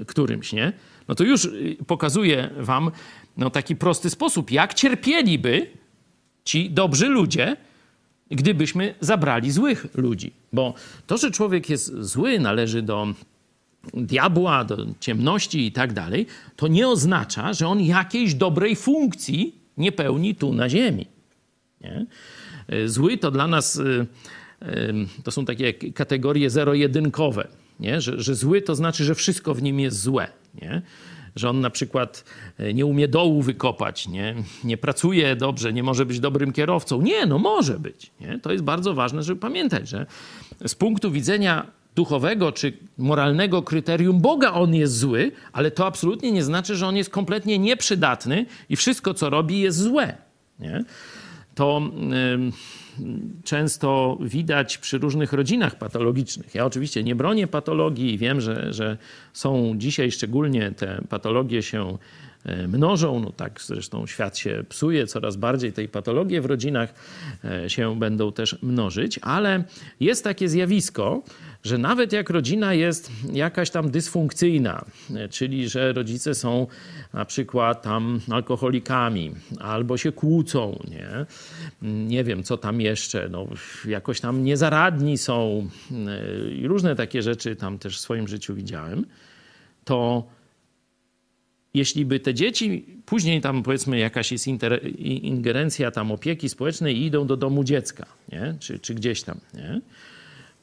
którymś, 0.08 0.54
nie? 0.54 0.74
No 1.08 1.16
to 1.16 1.24
już 1.24 1.46
y, 1.46 1.78
pokazuję 1.88 2.50
wam 2.58 2.92
no, 3.38 3.50
taki 3.50 3.76
prosty 3.76 4.10
sposób, 4.10 4.52
jak 4.52 4.74
cierpieliby 4.74 5.68
ci 6.46 6.70
dobrzy 6.70 7.08
ludzie, 7.08 7.58
gdybyśmy 8.32 8.96
zabrali 9.00 9.52
złych 9.52 9.86
ludzi. 9.96 10.34
Bo 10.54 10.74
to, 11.08 11.18
że 11.18 11.32
człowiek 11.32 11.70
jest 11.70 11.94
zły, 12.04 12.40
należy 12.40 12.82
do 12.82 13.08
diabła, 13.94 14.64
do 14.64 14.86
ciemności 15.00 15.66
i 15.66 15.72
tak 15.72 15.94
dalej, 15.94 16.26
to 16.56 16.68
nie 16.68 16.88
oznacza, 16.88 17.54
że 17.54 17.68
on 17.68 17.82
jakiejś 17.82 18.34
dobrej 18.34 18.76
funkcji 18.76 19.56
nie 19.78 19.92
pełni 19.92 20.36
tu 20.36 20.54
na 20.54 20.70
ziemi. 20.70 21.06
Nie? 21.82 22.06
Zły 22.86 23.18
to 23.18 23.32
dla 23.32 23.48
nas 23.48 23.76
y, 23.76 24.08
y, 24.62 24.94
to 25.24 25.32
są 25.32 25.46
takie 25.46 25.74
kategorie 25.74 26.50
zero-jedynkowe. 26.50 27.48
Nie? 27.80 28.02
Że, 28.02 28.22
że 28.22 28.36
zły 28.36 28.62
to 28.62 28.76
znaczy, 28.76 29.04
że 29.04 29.16
wszystko 29.16 29.54
w 29.54 29.64
nim 29.64 29.80
jest 29.80 30.02
złe. 30.02 30.28
Nie? 30.62 30.82
Że 31.36 31.50
on 31.50 31.62
na 31.62 31.70
przykład 31.70 32.24
nie 32.74 32.86
umie 32.86 33.08
dołu 33.08 33.42
wykopać, 33.42 34.08
nie, 34.08 34.36
nie 34.64 34.78
pracuje 34.78 35.36
dobrze, 35.36 35.74
nie 35.74 35.84
może 35.84 36.06
być 36.06 36.20
dobrym 36.20 36.52
kierowcą. 36.52 37.02
Nie, 37.02 37.26
no 37.26 37.38
może 37.38 37.80
być. 37.80 38.12
Nie? 38.20 38.40
To 38.40 38.52
jest 38.52 38.64
bardzo 38.64 38.94
ważne, 38.94 39.24
żeby 39.24 39.42
pamiętać, 39.42 39.90
że 39.90 40.06
z 40.66 40.76
punktu 40.76 41.12
widzenia 41.12 41.81
duchowego 41.96 42.52
czy 42.52 42.74
moralnego 42.98 43.62
kryterium 43.62 44.20
Boga 44.20 44.52
on 44.52 44.76
jest 44.76 44.98
zły, 44.98 45.32
ale 45.54 45.72
to 45.72 45.86
absolutnie 45.86 46.32
nie 46.32 46.44
znaczy, 46.44 46.76
że 46.76 46.88
on 46.88 46.96
jest 46.96 47.10
kompletnie 47.10 47.60
nieprzydatny 47.60 48.46
i 48.70 48.76
wszystko, 48.76 49.14
co 49.14 49.30
robi, 49.30 49.60
jest 49.60 49.78
złe. 49.78 50.18
Nie? 50.60 50.84
To 51.56 51.82
często 53.44 54.18
widać 54.22 54.78
przy 54.78 54.98
różnych 54.98 55.34
rodzinach 55.34 55.78
patologicznych. 55.78 56.56
Ja 56.56 56.66
oczywiście 56.66 57.04
nie 57.04 57.16
bronię 57.16 57.48
patologii 57.48 58.14
i 58.14 58.18
wiem, 58.18 58.42
że, 58.42 58.74
że 58.74 58.98
są 59.34 59.74
dzisiaj 59.78 60.12
szczególnie 60.12 60.72
te 60.72 61.02
patologie 61.10 61.64
się 61.64 61.98
E, 62.46 62.68
mnożą. 62.68 63.20
No 63.20 63.32
tak 63.32 63.62
zresztą 63.62 64.08
świat 64.08 64.38
się 64.38 64.64
psuje, 64.70 65.08
coraz 65.08 65.36
bardziej 65.36 65.74
tej 65.74 65.90
patologii 65.90 66.42
w 66.42 66.46
rodzinach 66.46 66.94
e, 67.44 67.70
się 67.70 68.00
będą 68.00 68.32
też 68.32 68.62
mnożyć, 68.62 69.20
ale 69.22 69.64
jest 70.00 70.24
takie 70.24 70.50
zjawisko, 70.50 71.24
że 71.64 71.78
nawet 71.78 72.14
jak 72.14 72.30
rodzina 72.30 72.74
jest 72.74 73.12
jakaś 73.34 73.70
tam 73.70 73.92
dysfunkcyjna, 73.92 74.86
e, 75.16 75.30
czyli 75.30 75.70
że 75.70 75.94
rodzice 75.94 76.36
są 76.36 76.68
na 77.14 77.26
przykład 77.26 77.82
tam 77.82 78.20
alkoholikami 78.32 79.32
albo 79.60 79.98
się 79.98 80.12
kłócą, 80.12 80.80
nie, 80.92 81.26
nie 81.82 82.24
wiem 82.24 82.44
co 82.44 82.58
tam 82.58 82.82
jeszcze, 82.82 83.30
no, 83.30 83.48
jakoś 83.86 84.20
tam 84.20 84.44
niezaradni 84.44 85.18
są 85.18 85.68
i 86.56 86.68
różne 86.68 86.96
takie 86.96 87.22
rzeczy 87.22 87.56
tam 87.56 87.80
też 87.80 87.98
w 87.98 88.00
swoim 88.00 88.28
życiu 88.28 88.56
widziałem, 88.56 89.06
to 89.84 90.24
jeśli 91.74 92.06
by 92.06 92.20
te 92.20 92.34
dzieci, 92.34 92.86
później 93.06 93.42
tam 93.42 93.64
powiedzmy 93.64 94.00
jakaś 94.00 94.32
jest 94.32 94.48
ingerencja 94.98 95.92
tam 95.92 96.12
opieki 96.12 96.50
społecznej 96.50 96.98
i 96.98 97.06
idą 97.06 97.28
do 97.28 97.38
domu 97.38 97.64
dziecka, 97.64 98.06
nie? 98.32 98.56
Czy, 98.60 98.80
czy 98.80 98.94
gdzieś 98.96 99.24
tam, 99.24 99.40
nie? 99.54 99.82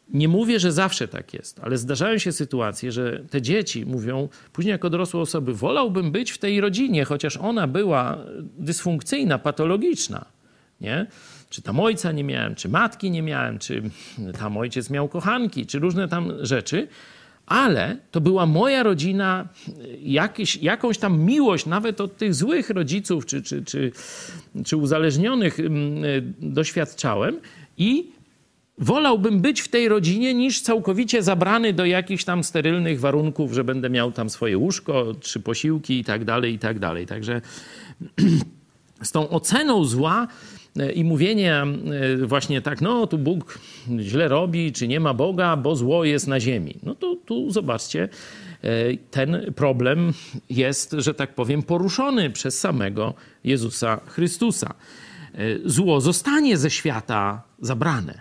Nie 0.09 0.29
mówię, 0.29 0.61
że 0.61 0.73
zawsze 0.73 1.09
tak 1.09 1.35
jest, 1.35 1.61
ale 1.63 1.79
zdarzają 1.79 2.19
się 2.19 2.33
sytuacje, 2.33 2.93
że 2.93 3.25
te 3.31 3.43
dzieci 3.43 3.87
mówią, 3.87 4.29
później 4.53 4.73
jako 4.73 4.91
dorosłe 4.91 5.21
osoby, 5.21 5.55
wolałbym 5.55 6.13
być 6.13 6.31
w 6.31 6.39
tej 6.39 6.61
rodzinie, 6.61 7.05
chociaż 7.05 7.37
ona 7.37 7.67
była 7.67 8.19
dysfunkcyjna, 8.59 9.39
patologiczna, 9.39 10.25
nie? 10.81 11.07
Czy 11.51 11.63
tam 11.63 11.81
ojca 11.81 12.13
nie 12.13 12.25
miałem, 12.25 12.55
czy 12.55 12.69
matki 12.69 13.11
nie 13.11 13.23
miałem, 13.23 13.59
czy 13.59 13.83
tam 14.39 14.57
ojciec 14.57 14.91
miał 14.91 15.09
kochanki, 15.09 15.67
czy 15.67 15.79
różne 15.79 16.09
tam 16.09 16.33
rzeczy, 16.41 16.89
ale 17.49 17.97
to 18.11 18.21
była 18.21 18.47
moja 18.47 18.83
rodzina, 18.83 19.49
jakieś, 20.03 20.57
jakąś 20.57 20.99
tam 20.99 21.21
miłość 21.21 21.67
nawet 21.67 22.01
od 22.01 22.17
tych 22.17 22.35
złych 22.35 22.71
rodziców 22.71 23.27
czy, 23.27 23.43
czy, 23.43 23.65
czy, 23.65 23.93
czy 24.65 24.77
uzależnionych 24.77 25.61
mm, 25.61 26.03
doświadczałem 26.41 27.41
i 27.79 28.13
wolałbym 28.79 29.41
być 29.41 29.61
w 29.61 29.69
tej 29.69 29.89
rodzinie 29.89 30.35
niż 30.35 30.61
całkowicie 30.61 31.23
zabrany 31.23 31.73
do 31.73 31.85
jakichś 31.85 32.25
tam 32.25 32.45
sterylnych 32.45 33.01
warunków, 33.01 33.53
że 33.53 33.65
będę 33.65 33.91
miał 33.91 34.13
tam 34.13 34.31
swoje 34.31 34.59
łóżko, 34.59 35.15
trzy 35.15 35.41
posiłki 35.41 35.99
i 35.99 36.05
tak 36.05 36.25
dalej, 36.25 36.55
i 36.55 36.59
tak 36.59 36.79
dalej. 36.79 37.07
Także 37.07 37.41
z 39.03 39.13
tą 39.13 39.29
oceną 39.29 39.85
zła 39.85 40.29
i 40.95 41.05
mówienie 41.05 41.55
e, 41.55 41.67
właśnie 42.27 42.63
tak, 42.63 42.81
no 42.81 43.07
tu 43.07 43.19
Bóg 43.19 43.59
źle 44.01 44.29
robi, 44.29 44.73
czy 44.73 44.89
nie 44.89 45.01
ma 45.01 45.15
Boga, 45.15 45.57
bo 45.57 45.77
zło 45.77 46.05
jest 46.05 46.27
na 46.27 46.41
ziemi. 46.41 46.75
No 46.83 46.95
to 46.95 47.17
tu 47.27 47.51
zobaczcie, 47.51 48.09
e, 48.63 48.69
ten 49.11 49.53
problem 49.57 50.13
jest, 50.51 50.97
że 50.99 51.15
tak 51.15 51.35
powiem, 51.35 51.63
poruszony 51.63 52.31
przez 52.31 52.61
samego 52.61 53.15
Jezusa 53.45 54.01
Chrystusa. 54.07 54.75
E, 55.35 55.39
zło 55.65 56.01
zostanie 56.01 56.57
ze 56.57 56.71
świata 56.71 57.43
zabrane. 57.61 58.21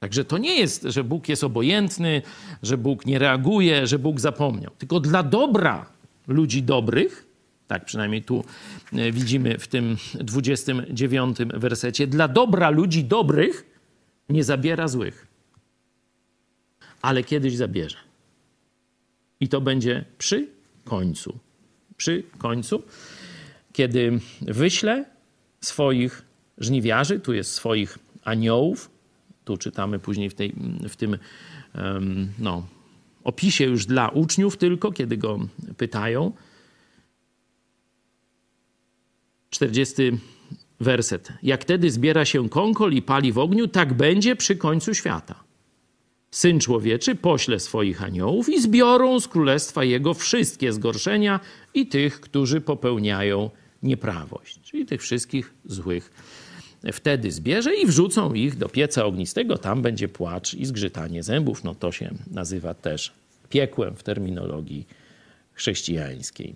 Także 0.00 0.24
to 0.24 0.38
nie 0.38 0.58
jest, 0.58 0.82
że 0.82 1.04
Bóg 1.04 1.28
jest 1.28 1.44
obojętny, 1.44 2.22
że 2.62 2.78
Bóg 2.78 3.06
nie 3.06 3.18
reaguje, 3.18 3.86
że 3.86 3.98
Bóg 3.98 4.20
zapomniał. 4.20 4.70
Tylko 4.78 5.00
dla 5.00 5.22
dobra 5.22 5.86
ludzi 6.28 6.62
dobrych, 6.62 7.23
Tak 7.74 7.84
przynajmniej 7.84 8.22
tu 8.22 8.44
e, 8.92 9.12
widzimy 9.12 9.58
w 9.58 9.68
tym 9.68 9.96
29 10.14 11.38
wersecie. 11.54 12.06
Dla 12.06 12.28
dobra 12.28 12.70
ludzi 12.70 13.04
dobrych 13.04 13.66
nie 14.28 14.44
zabiera 14.44 14.88
złych, 14.88 15.26
ale 17.02 17.24
kiedyś 17.24 17.56
zabierze. 17.56 17.96
I 19.40 19.48
to 19.48 19.60
będzie 19.60 20.04
przy 20.18 20.48
końcu. 20.84 21.38
Przy 21.96 22.22
końcu, 22.38 22.82
kiedy 23.72 24.20
wyśle 24.40 25.04
swoich 25.60 26.22
żniwiarzy, 26.58 27.20
tu 27.20 27.32
jest 27.32 27.52
swoich 27.52 27.98
aniołów, 28.24 28.90
tu 29.44 29.56
czytamy 29.56 29.98
później 29.98 30.30
w, 30.30 30.34
tej, 30.34 30.54
w 30.88 30.96
tym 30.96 31.18
um, 31.74 32.32
no, 32.38 32.66
opisie 33.24 33.64
już 33.64 33.86
dla 33.86 34.08
uczniów 34.08 34.56
tylko, 34.56 34.92
kiedy 34.92 35.16
go 35.16 35.38
pytają. 35.76 36.32
40 39.54 40.02
werset. 40.80 41.28
Jak 41.42 41.62
wtedy 41.62 41.90
zbiera 41.90 42.24
się 42.24 42.48
kąkol 42.48 42.92
i 42.92 43.02
pali 43.02 43.32
w 43.32 43.38
ogniu, 43.38 43.68
tak 43.68 43.94
będzie 43.94 44.36
przy 44.36 44.56
końcu 44.56 44.94
świata. 44.94 45.44
Syn 46.30 46.60
człowieczy 46.60 47.14
pośle 47.14 47.60
swoich 47.60 48.02
aniołów 48.02 48.48
i 48.48 48.60
zbiorą 48.60 49.20
z 49.20 49.28
królestwa 49.28 49.84
jego 49.84 50.14
wszystkie 50.14 50.72
zgorszenia 50.72 51.40
i 51.74 51.86
tych, 51.86 52.20
którzy 52.20 52.60
popełniają 52.60 53.50
nieprawość, 53.82 54.60
czyli 54.62 54.86
tych 54.86 55.02
wszystkich 55.02 55.54
złych. 55.64 56.10
Wtedy 56.92 57.32
zbierze 57.32 57.74
i 57.74 57.86
wrzucą 57.86 58.34
ich 58.34 58.56
do 58.56 58.68
pieca 58.68 59.04
ognistego, 59.04 59.58
tam 59.58 59.82
będzie 59.82 60.08
płacz 60.08 60.54
i 60.54 60.66
zgrzytanie 60.66 61.22
zębów. 61.22 61.64
No 61.64 61.74
to 61.74 61.92
się 61.92 62.10
nazywa 62.30 62.74
też 62.74 63.12
piekłem 63.48 63.96
w 63.96 64.02
terminologii 64.02 64.86
chrześcijańskiej. 65.52 66.54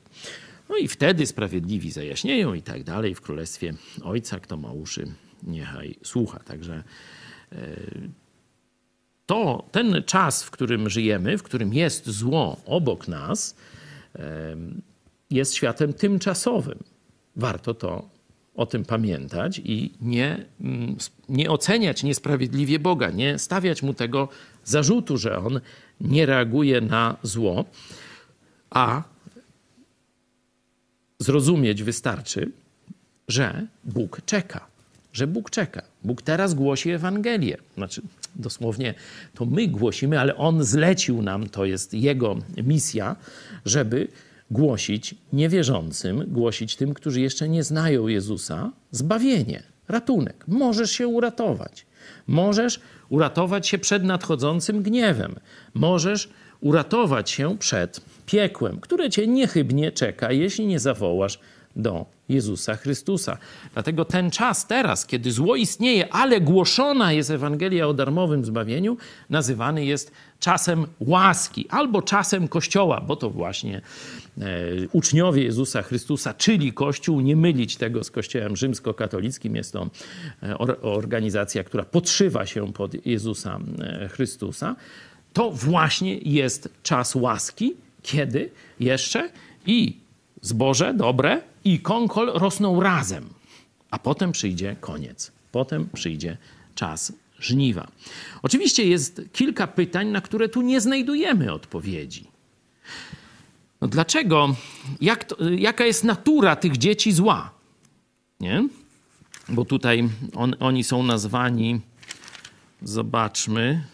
No 0.68 0.76
i 0.76 0.88
wtedy 0.88 1.26
sprawiedliwi 1.26 1.90
zajaśnieją 1.90 2.54
i 2.54 2.62
tak 2.62 2.84
dalej 2.84 3.14
w 3.14 3.20
królestwie 3.20 3.74
Ojca, 4.02 4.40
kto 4.40 4.56
ma 4.56 4.72
uszy, 4.72 5.06
niechaj 5.42 5.94
słucha. 6.02 6.38
Także 6.38 6.82
e, 7.52 7.56
to 9.26 9.68
ten 9.72 10.02
czas, 10.06 10.42
w 10.44 10.50
którym 10.50 10.90
żyjemy, 10.90 11.38
w 11.38 11.42
którym 11.42 11.74
jest 11.74 12.08
zło 12.10 12.60
obok 12.66 13.08
nas, 13.08 13.56
jest 15.30 15.54
światem 15.54 15.92
tymczasowym. 15.92 16.78
Warto 17.36 17.74
to 17.74 18.08
o 18.54 18.66
tym 18.66 18.84
pamiętać 18.84 19.60
i 19.64 19.92
nie, 20.00 20.44
mm, 20.60 20.96
nie 21.28 21.50
oceniać 21.50 22.02
niesprawiedliwie 22.02 22.78
Boga, 22.78 23.10
nie 23.10 23.38
stawiać 23.38 23.82
mu 23.82 23.94
tego 23.94 24.28
zarzutu, 24.64 25.18
że 25.18 25.38
on 25.38 25.60
nie 26.00 26.26
reaguje 26.26 26.80
na 26.80 27.16
zło, 27.22 27.64
a 28.70 29.02
zrozumieć 31.18 31.82
wystarczy, 31.82 32.50
że 33.28 33.66
Bóg 33.84 34.20
czeka 34.26 34.66
że 35.12 35.26
Bóg 35.26 35.50
czeka. 35.50 35.82
Bóg 36.04 36.22
teraz 36.22 36.54
głosi 36.54 36.90
Ewangelię. 36.90 37.56
Znaczy, 37.74 38.02
dosłownie 38.36 38.94
to 39.34 39.46
my 39.46 39.68
głosimy, 39.68 40.20
ale 40.20 40.36
On 40.36 40.64
zlecił 40.64 41.22
nam, 41.22 41.48
to 41.48 41.64
jest 41.64 41.94
Jego 41.94 42.36
misja, 42.64 43.16
żeby 43.64 44.08
głosić 44.50 45.14
niewierzącym, 45.32 46.24
głosić 46.28 46.76
tym, 46.76 46.94
którzy 46.94 47.20
jeszcze 47.20 47.48
nie 47.48 47.62
znają 47.62 48.08
Jezusa, 48.08 48.72
zbawienie, 48.90 49.62
ratunek. 49.88 50.44
Możesz 50.48 50.90
się 50.90 51.08
uratować. 51.08 51.86
Możesz 52.26 52.80
uratować 53.08 53.68
się 53.68 53.78
przed 53.78 54.04
nadchodzącym 54.04 54.82
gniewem. 54.82 55.34
Możesz 55.74 56.28
uratować 56.60 57.30
się 57.30 57.58
przed 57.58 58.00
piekłem, 58.26 58.80
które 58.80 59.10
cię 59.10 59.26
niechybnie 59.26 59.92
czeka, 59.92 60.32
jeśli 60.32 60.66
nie 60.66 60.78
zawołasz 60.78 61.38
do 61.76 62.06
Jezusa 62.28 62.76
Chrystusa. 62.76 63.38
Dlatego 63.74 64.04
ten 64.04 64.30
czas 64.30 64.66
teraz, 64.66 65.06
kiedy 65.06 65.32
zło 65.32 65.56
istnieje, 65.56 66.12
ale 66.12 66.40
głoszona 66.40 67.12
jest 67.12 67.30
Ewangelia 67.30 67.86
o 67.88 67.94
darmowym 67.94 68.44
zbawieniu, 68.44 68.96
nazywany 69.30 69.84
jest 69.84 70.12
czasem 70.40 70.86
łaski 71.00 71.66
albo 71.68 72.02
czasem 72.02 72.48
Kościoła, 72.48 73.00
bo 73.00 73.16
to 73.16 73.30
właśnie 73.30 73.80
e, 74.40 74.42
uczniowie 74.92 75.42
Jezusa 75.42 75.82
Chrystusa, 75.82 76.34
czyli 76.34 76.72
Kościół, 76.72 77.20
nie 77.20 77.36
mylić 77.36 77.76
tego 77.76 78.04
z 78.04 78.10
Kościołem 78.10 78.56
rzymskokatolickim. 78.56 79.56
Jest 79.56 79.72
to 79.72 79.90
e, 80.42 80.58
organizacja, 80.82 81.64
która 81.64 81.84
podszywa 81.84 82.46
się 82.46 82.72
pod 82.72 83.06
Jezusa 83.06 83.58
e, 83.78 84.08
Chrystusa. 84.08 84.76
To 85.32 85.50
właśnie 85.50 86.18
jest 86.18 86.68
czas 86.82 87.14
łaski, 87.14 87.74
kiedy 88.02 88.50
jeszcze 88.80 89.30
i 89.66 89.96
zboże 90.42 90.94
dobre 90.94 91.42
i 91.64 91.80
konkol 91.80 92.32
rosną 92.34 92.80
razem, 92.80 93.28
a 93.90 93.98
potem 93.98 94.32
przyjdzie 94.32 94.76
koniec. 94.80 95.32
Potem 95.52 95.88
przyjdzie 95.92 96.36
czas 96.74 97.12
żniwa. 97.38 97.88
Oczywiście 98.42 98.84
jest 98.84 99.22
kilka 99.32 99.66
pytań, 99.66 100.08
na 100.08 100.20
które 100.20 100.48
tu 100.48 100.62
nie 100.62 100.80
znajdujemy 100.80 101.52
odpowiedzi. 101.52 102.24
No 103.80 103.88
dlaczego? 103.88 104.54
Jak 105.00 105.24
to, 105.24 105.36
jaka 105.50 105.84
jest 105.84 106.04
natura 106.04 106.56
tych 106.56 106.76
dzieci 106.76 107.12
zła? 107.12 107.50
Nie? 108.40 108.68
Bo 109.48 109.64
tutaj 109.64 110.08
on, 110.34 110.56
oni 110.60 110.84
są 110.84 111.02
nazwani, 111.02 111.80
zobaczmy. 112.82 113.84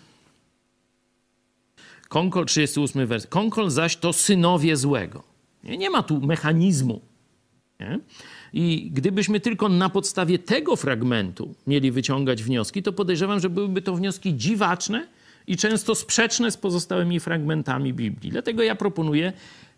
Konkol, 2.14 2.46
38 2.46 3.06
wers. 3.06 3.26
Konkol 3.26 3.70
zaś 3.70 3.96
to 3.96 4.12
synowie 4.12 4.76
złego. 4.76 5.22
Nie, 5.64 5.76
nie 5.76 5.90
ma 5.90 6.02
tu 6.02 6.20
mechanizmu. 6.20 7.00
Nie? 7.80 8.00
I 8.52 8.90
gdybyśmy 8.92 9.40
tylko 9.40 9.68
na 9.68 9.88
podstawie 9.88 10.38
tego 10.38 10.76
fragmentu 10.76 11.54
mieli 11.66 11.92
wyciągać 11.92 12.42
wnioski, 12.42 12.82
to 12.82 12.92
podejrzewam, 12.92 13.40
że 13.40 13.50
byłyby 13.50 13.82
to 13.82 13.94
wnioski 13.94 14.36
dziwaczne 14.36 15.06
i 15.46 15.56
często 15.56 15.94
sprzeczne 15.94 16.50
z 16.50 16.56
pozostałymi 16.56 17.20
fragmentami 17.20 17.94
Biblii. 17.94 18.30
Dlatego 18.30 18.62
ja 18.62 18.74
proponuję, 18.74 19.32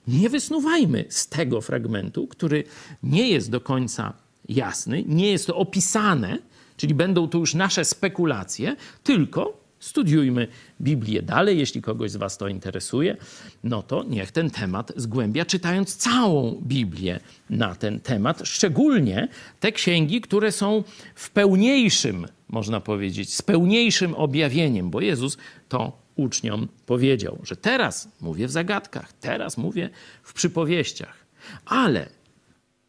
nie 0.08 0.30
wysnuwajmy 0.30 1.04
z 1.08 1.28
tego 1.28 1.60
fragmentu, 1.60 2.26
który 2.26 2.64
nie 3.02 3.28
jest 3.28 3.50
do 3.50 3.60
końca 3.60 4.12
jasny, 4.48 5.04
nie 5.06 5.30
jest 5.30 5.46
to 5.46 5.56
opisane, 5.56 6.38
czyli 6.76 6.94
będą 6.94 7.28
to 7.28 7.38
już 7.38 7.54
nasze 7.54 7.84
spekulacje, 7.84 8.76
tylko 9.02 9.65
Studiujmy 9.86 10.48
Biblię 10.80 11.22
dalej. 11.22 11.58
Jeśli 11.58 11.82
kogoś 11.82 12.10
z 12.10 12.16
Was 12.16 12.38
to 12.38 12.48
interesuje, 12.48 13.16
no 13.64 13.82
to 13.82 14.04
niech 14.04 14.32
ten 14.32 14.50
temat 14.50 14.92
zgłębia, 14.96 15.44
czytając 15.44 15.96
całą 15.96 16.60
Biblię 16.62 17.20
na 17.50 17.74
ten 17.74 18.00
temat, 18.00 18.42
szczególnie 18.44 19.28
te 19.60 19.72
księgi, 19.72 20.20
które 20.20 20.52
są 20.52 20.84
w 21.14 21.30
pełniejszym, 21.30 22.26
można 22.48 22.80
powiedzieć, 22.80 23.34
z 23.34 23.42
pełniejszym 23.42 24.14
objawieniem, 24.14 24.90
bo 24.90 25.00
Jezus 25.00 25.36
to 25.68 25.98
uczniom 26.16 26.68
powiedział, 26.86 27.38
że 27.42 27.56
teraz 27.56 28.08
mówię 28.20 28.46
w 28.46 28.50
zagadkach, 28.50 29.12
teraz 29.12 29.58
mówię 29.58 29.90
w 30.22 30.32
przypowieściach, 30.32 31.26
ale 31.66 32.08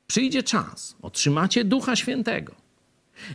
przyjdzie 0.08 0.44
czas, 0.44 0.96
otrzymacie 1.02 1.66
Ducha 1.66 1.96
Świętego 1.96 2.56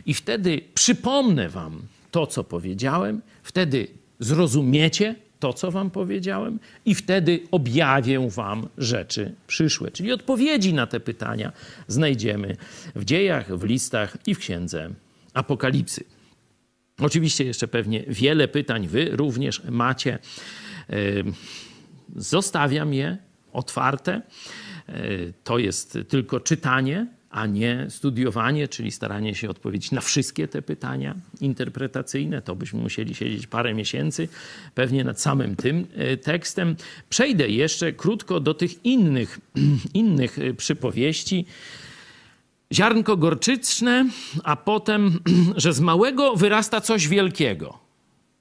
i 0.05 0.13
wtedy 0.13 0.61
przypomnę 0.73 1.49
Wam 1.49 1.81
to, 2.13 2.27
co 2.27 2.43
powiedziałem, 2.43 3.21
wtedy 3.43 3.87
zrozumiecie 4.19 5.15
to, 5.39 5.53
co 5.53 5.71
wam 5.71 5.91
powiedziałem, 5.91 6.59
i 6.85 6.95
wtedy 6.95 7.39
objawię 7.51 8.29
wam 8.29 8.67
rzeczy 8.77 9.35
przyszłe. 9.47 9.91
Czyli 9.91 10.11
odpowiedzi 10.11 10.73
na 10.73 10.87
te 10.87 10.99
pytania 10.99 11.51
znajdziemy 11.87 12.57
w 12.95 13.05
dziejach, 13.05 13.57
w 13.57 13.63
listach 13.63 14.17
i 14.27 14.35
w 14.35 14.39
księdze 14.39 14.89
Apokalipsy. 15.33 16.03
Oczywiście 16.99 17.45
jeszcze 17.45 17.67
pewnie 17.67 18.03
wiele 18.07 18.47
pytań 18.47 18.87
wy 18.87 19.09
również 19.11 19.61
macie. 19.69 20.19
Zostawiam 22.15 22.93
je 22.93 23.17
otwarte. 23.53 24.21
To 25.43 25.57
jest 25.57 25.97
tylko 26.07 26.39
czytanie 26.39 27.07
a 27.33 27.45
nie 27.45 27.85
studiowanie, 27.89 28.67
czyli 28.67 28.91
staranie 28.91 29.35
się 29.35 29.49
odpowiedzieć 29.49 29.91
na 29.91 30.01
wszystkie 30.01 30.47
te 30.47 30.61
pytania 30.61 31.15
interpretacyjne. 31.41 32.41
To 32.41 32.55
byśmy 32.55 32.79
musieli 32.79 33.15
siedzieć 33.15 33.47
parę 33.47 33.73
miesięcy, 33.73 34.27
pewnie 34.75 35.03
nad 35.03 35.21
samym 35.21 35.55
tym 35.55 35.87
e, 35.95 36.17
tekstem. 36.17 36.75
Przejdę 37.09 37.49
jeszcze 37.49 37.93
krótko 37.93 38.39
do 38.39 38.53
tych 38.53 38.85
innych, 38.85 39.39
innych 39.93 40.39
e, 40.39 40.53
przypowieści. 40.53 41.45
Ziarnko 42.73 43.17
gorczyczne, 43.17 44.05
a 44.43 44.55
potem, 44.55 45.19
że 45.55 45.73
z 45.73 45.79
małego 45.79 46.35
wyrasta 46.35 46.81
coś 46.81 47.07
wielkiego. 47.07 47.79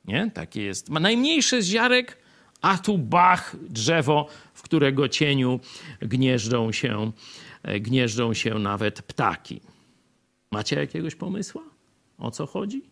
Nie? 0.05 0.31
Takie 0.35 0.63
jest. 0.63 0.91
Ma 0.91 1.01
najmniejszy 1.01 1.63
z 1.63 1.67
ziarek, 1.67 2.19
a 2.63 2.79
tu 2.79 2.99
bach, 2.99 3.57
drzewo, 3.69 4.29
w 4.55 4.63
którego 4.63 5.09
cieniu 5.09 5.61
gnieżdżą 6.01 6.73
się 6.73 7.13
gnieżdżą 7.81 8.35
się 8.35 8.55
nawet 8.55 9.03
ptaki. 9.03 9.61
Macie 10.51 10.77
jakiegoś 10.77 11.15
pomysłu? 11.15 11.63
O 12.19 12.31
co 12.31 12.47
chodzi? 12.47 12.83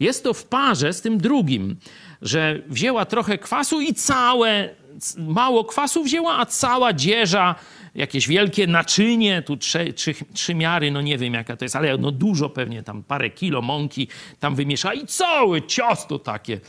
Jest 0.00 0.24
to 0.24 0.34
w 0.34 0.44
parze 0.44 0.92
z 0.92 1.00
tym 1.00 1.18
drugim, 1.18 1.76
że 2.22 2.62
wzięła 2.68 3.04
trochę 3.04 3.38
kwasu 3.38 3.80
i 3.80 3.94
całe 3.94 4.74
mało 5.18 5.64
kwasu 5.64 6.04
wzięła, 6.04 6.38
a 6.38 6.46
cała 6.46 6.92
dzieża, 6.92 7.54
jakieś 7.94 8.28
wielkie 8.28 8.66
naczynie, 8.66 9.42
tu 9.42 9.56
trzy, 9.56 9.92
trzy, 9.92 10.14
trzy 10.32 10.54
miary, 10.54 10.90
no 10.90 11.00
nie 11.00 11.18
wiem 11.18 11.34
jaka 11.34 11.56
to 11.56 11.64
jest, 11.64 11.76
ale 11.76 11.98
no 11.98 12.10
dużo 12.10 12.50
pewnie, 12.50 12.82
tam 12.82 13.02
parę 13.02 13.30
kilo 13.30 13.62
mąki 13.62 14.08
tam 14.40 14.54
wymieszała 14.54 14.94
i 14.94 15.06
całe 15.06 15.62
ciasto 15.62 16.18
takie 16.18 16.60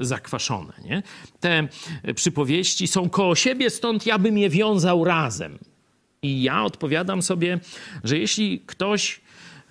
zakwaszone. 0.00 0.72
Nie? 0.84 1.02
Te 1.40 1.68
przypowieści 2.14 2.86
są 2.86 3.10
koło 3.10 3.34
siebie, 3.34 3.70
stąd 3.70 4.06
ja 4.06 4.18
bym 4.18 4.38
je 4.38 4.50
wiązał 4.50 5.04
razem. 5.04 5.58
I 6.22 6.42
ja 6.42 6.64
odpowiadam 6.64 7.22
sobie, 7.22 7.58
że 8.04 8.18
jeśli 8.18 8.60
ktoś 8.66 9.20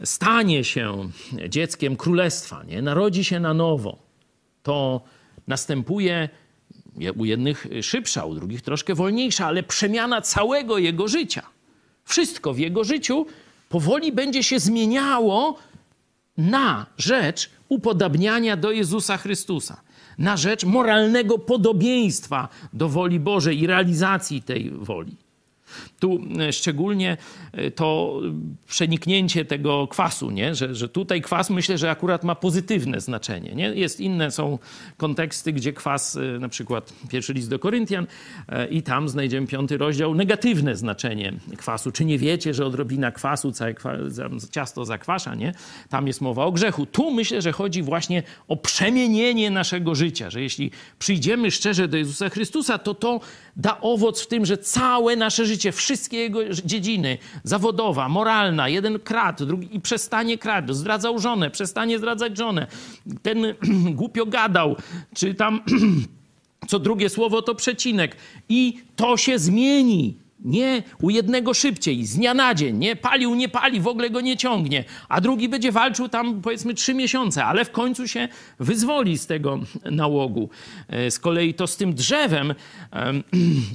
stanie 0.04 0.64
się 0.64 1.10
dzieckiem 1.50 1.96
królestwa, 1.96 2.64
nie? 2.64 2.82
narodzi 2.82 3.24
się 3.24 3.40
na 3.40 3.54
nowo, 3.54 3.98
to 4.64 5.02
następuje 5.48 6.30
u 7.18 7.26
jednych 7.26 7.68
szybsza, 7.82 8.26
u 8.26 8.36
drugich 8.36 8.62
troszkę 8.62 8.96
wolniejsza, 8.96 9.48
ale 9.48 9.64
przemiana 9.64 10.22
całego 10.22 10.78
jego 10.78 11.08
życia. 11.08 11.44
Wszystko 12.06 12.54
w 12.54 12.60
jego 12.60 12.84
życiu 12.84 13.26
powoli 13.70 14.12
będzie 14.12 14.44
się 14.44 14.60
zmieniało 14.60 15.60
na 16.38 16.86
rzecz 16.98 17.50
upodabniania 17.70 18.58
do 18.58 18.72
Jezusa 18.72 19.18
Chrystusa, 19.18 19.82
na 20.18 20.38
rzecz 20.38 20.66
moralnego 20.66 21.38
podobieństwa 21.38 22.50
do 22.74 22.90
woli 22.90 23.20
Bożej 23.20 23.60
i 23.60 23.68
realizacji 23.68 24.42
tej 24.42 24.70
woli. 24.70 25.16
Tu 26.00 26.20
e, 26.40 26.54
szczególnie 26.54 27.18
e, 27.52 27.72
to 27.72 28.20
przeniknięcie 28.68 29.46
tego 29.46 29.88
kwasu, 29.88 30.32
nie? 30.32 30.56
Że, 30.56 30.76
że 30.76 30.90
tutaj 30.90 31.22
kwas 31.22 31.50
myślę, 31.50 31.78
że 31.78 31.92
akurat 31.92 32.24
ma 32.24 32.36
pozytywne 32.36 33.02
znaczenie. 33.02 33.52
Nie? 33.56 33.68
Jest 33.68 34.00
inne, 34.00 34.32
są 34.32 34.60
konteksty, 34.98 35.54
gdzie 35.54 35.74
kwas, 35.74 36.16
e, 36.16 36.40
na 36.40 36.50
przykład 36.50 36.94
pierwszy 37.10 37.34
list 37.34 37.50
do 37.50 37.60
Koryntian 37.60 38.08
i 38.70 38.84
tam 38.84 39.10
znajdziemy 39.10 39.48
piąty 39.48 39.78
rozdział, 39.78 40.16
negatywne 40.16 40.76
znaczenie 40.76 41.34
kwasu. 41.58 41.92
Czy 41.92 42.06
nie 42.06 42.18
wiecie, 42.18 42.54
że 42.54 42.66
odrobina 42.66 43.12
kwasu 43.12 43.52
całe 43.52 43.76
ciasto 44.52 44.86
zakwasza, 44.86 45.36
nie? 45.36 45.54
Tam 45.90 46.08
jest 46.08 46.22
mowa 46.22 46.46
o 46.46 46.52
grzechu. 46.52 46.86
Tu 46.86 47.12
myślę, 47.12 47.42
że 47.42 47.52
chodzi 47.52 47.84
właśnie 47.84 48.24
o 48.48 48.58
przemienienie 48.58 49.52
naszego 49.52 49.96
życia, 49.96 50.30
że 50.30 50.42
jeśli 50.42 50.72
przyjdziemy 51.00 51.52
szczerze 51.52 51.88
do 51.88 51.98
Jezusa 51.98 52.30
Chrystusa, 52.30 52.78
to 52.78 52.94
to 52.94 53.20
da 53.56 53.82
owoc 53.82 54.22
w 54.22 54.28
tym, 54.28 54.46
że 54.46 54.58
całe 54.58 55.16
nasze 55.16 55.46
życie, 55.46 55.59
wszystkie 55.72 56.18
jego 56.18 56.50
dziedziny, 56.50 57.18
zawodowa, 57.44 58.10
moralna, 58.10 58.70
jeden 58.70 59.00
kradł, 59.00 59.46
drugi 59.46 59.76
i 59.76 59.82
przestanie 59.82 60.38
kraść, 60.38 60.76
zdradzał 60.76 61.20
żonę, 61.20 61.50
przestanie 61.50 61.98
zdradzać 61.98 62.38
żonę, 62.38 62.68
ten 63.22 63.56
głupio 64.00 64.26
gadał, 64.26 64.76
czy 65.16 65.34
tam 65.34 65.62
co 66.70 66.80
drugie 66.80 67.10
słowo 67.10 67.42
to 67.42 67.56
przecinek. 67.56 68.16
I 68.50 68.82
to 68.96 69.18
się 69.18 69.40
zmieni. 69.40 70.18
Nie 70.46 70.84
u 71.02 71.10
jednego 71.10 71.54
szybciej, 71.54 72.06
z 72.06 72.16
dnia 72.16 72.34
na 72.34 72.56
dzień, 72.56 72.78
nie 72.78 72.96
palił, 72.96 73.36
nie 73.36 73.50
pali, 73.50 73.82
w 73.82 73.88
ogóle 73.88 74.10
go 74.10 74.22
nie 74.22 74.38
ciągnie, 74.38 74.84
a 75.10 75.22
drugi 75.22 75.50
będzie 75.50 75.72
walczył 75.72 76.10
tam 76.10 76.42
powiedzmy 76.42 76.74
trzy 76.74 76.94
miesiące, 76.94 77.46
ale 77.46 77.66
w 77.66 77.72
końcu 77.72 78.08
się 78.08 78.28
wyzwoli 78.60 79.18
z 79.18 79.28
tego 79.28 79.60
nałogu. 79.92 80.50
E, 80.88 81.12
z 81.12 81.20
kolei 81.20 81.54
to 81.54 81.68
z 81.68 81.78
tym 81.78 81.94
drzewem, 81.94 82.54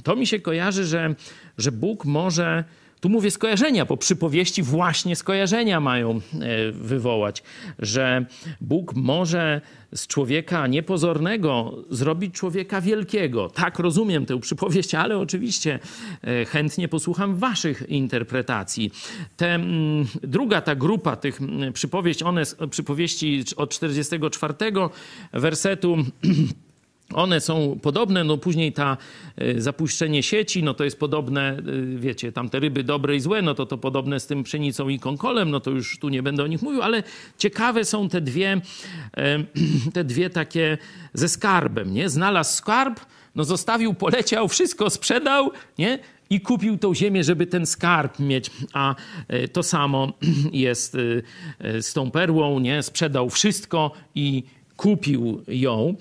to 0.03 0.15
mi 0.15 0.27
się 0.27 0.39
kojarzy, 0.39 0.85
że, 0.85 1.15
że 1.57 1.71
Bóg 1.71 2.05
może 2.05 2.63
tu 3.05 3.09
mówię 3.09 3.31
skojarzenia, 3.31 3.85
bo 3.85 3.97
przypowieści 3.97 4.63
właśnie 4.63 5.15
skojarzenia 5.15 5.79
mają 5.79 6.11
e, 6.11 6.71
wywołać, 6.71 7.43
że 7.79 8.25
Bóg 8.61 8.95
może 8.95 9.61
z 9.91 10.07
człowieka 10.07 10.67
niepozornego 10.67 11.77
zrobić 11.89 12.35
człowieka 12.35 12.81
wielkiego. 12.81 13.49
Tak 13.49 13.79
rozumiem 13.79 14.25
tę 14.25 14.39
przypowieść, 14.39 14.95
ale 14.95 15.17
oczywiście 15.17 15.79
e, 16.23 16.45
chętnie 16.45 16.87
posłucham 16.87 17.35
waszych 17.35 17.89
interpretacji. 17.89 18.91
Te, 19.37 19.55
mm, 19.55 20.05
druga 20.23 20.61
ta 20.61 20.75
grupa 20.75 21.15
tych 21.15 21.41
mm, 21.41 21.73
przypowieści, 21.73 22.23
one 22.23 22.43
przypowieści 22.69 23.43
od 23.55 23.69
44 23.69 24.53
wersetu 25.33 25.97
One 27.13 27.41
są 27.41 27.79
podobne, 27.81 28.23
no 28.23 28.37
później 28.37 28.73
ta 28.73 28.97
y, 29.41 29.61
zapuszczenie 29.61 30.23
sieci, 30.23 30.63
no 30.63 30.73
to 30.73 30.83
jest 30.83 30.99
podobne, 30.99 31.57
y, 31.67 31.99
wiecie, 31.99 32.31
tam 32.31 32.49
te 32.49 32.59
ryby 32.59 32.83
dobre 32.83 33.15
i 33.15 33.19
złe, 33.19 33.41
no 33.41 33.55
to 33.55 33.65
to 33.65 33.77
podobne 33.77 34.19
z 34.19 34.27
tym 34.27 34.43
pszenicą 34.43 34.89
i 34.89 34.99
konkolem, 34.99 35.51
no 35.51 35.59
to 35.59 35.71
już 35.71 35.99
tu 35.99 36.09
nie 36.09 36.23
będę 36.23 36.43
o 36.43 36.47
nich 36.47 36.61
mówił, 36.61 36.81
ale 36.81 37.03
ciekawe 37.37 37.85
są 37.85 38.09
te 38.09 38.21
dwie, 38.21 38.61
te 39.93 40.03
dwie 40.03 40.29
takie 40.29 40.77
ze 41.13 41.29
skarbem, 41.29 41.93
nie? 41.93 42.09
Znalazł 42.09 42.57
skarb, 42.57 42.99
no 43.35 43.43
zostawił, 43.43 43.93
poleciał, 43.93 44.47
wszystko 44.47 44.89
sprzedał, 44.89 45.51
nie? 45.77 45.99
I 46.29 46.41
kupił 46.41 46.77
tą 46.77 46.95
ziemię, 46.95 47.23
żeby 47.23 47.47
ten 47.47 47.65
skarb 47.65 48.19
mieć. 48.19 48.51
A 48.73 48.95
y, 49.33 49.47
to 49.47 49.63
samo 49.63 50.13
jest 50.51 50.97
z 51.79 51.93
tą 51.93 52.11
perłą, 52.11 52.59
nie? 52.59 52.83
Sprzedał 52.83 53.29
wszystko 53.29 53.91
i 54.15 54.43
kupił 54.77 55.43
ją. 55.47 55.95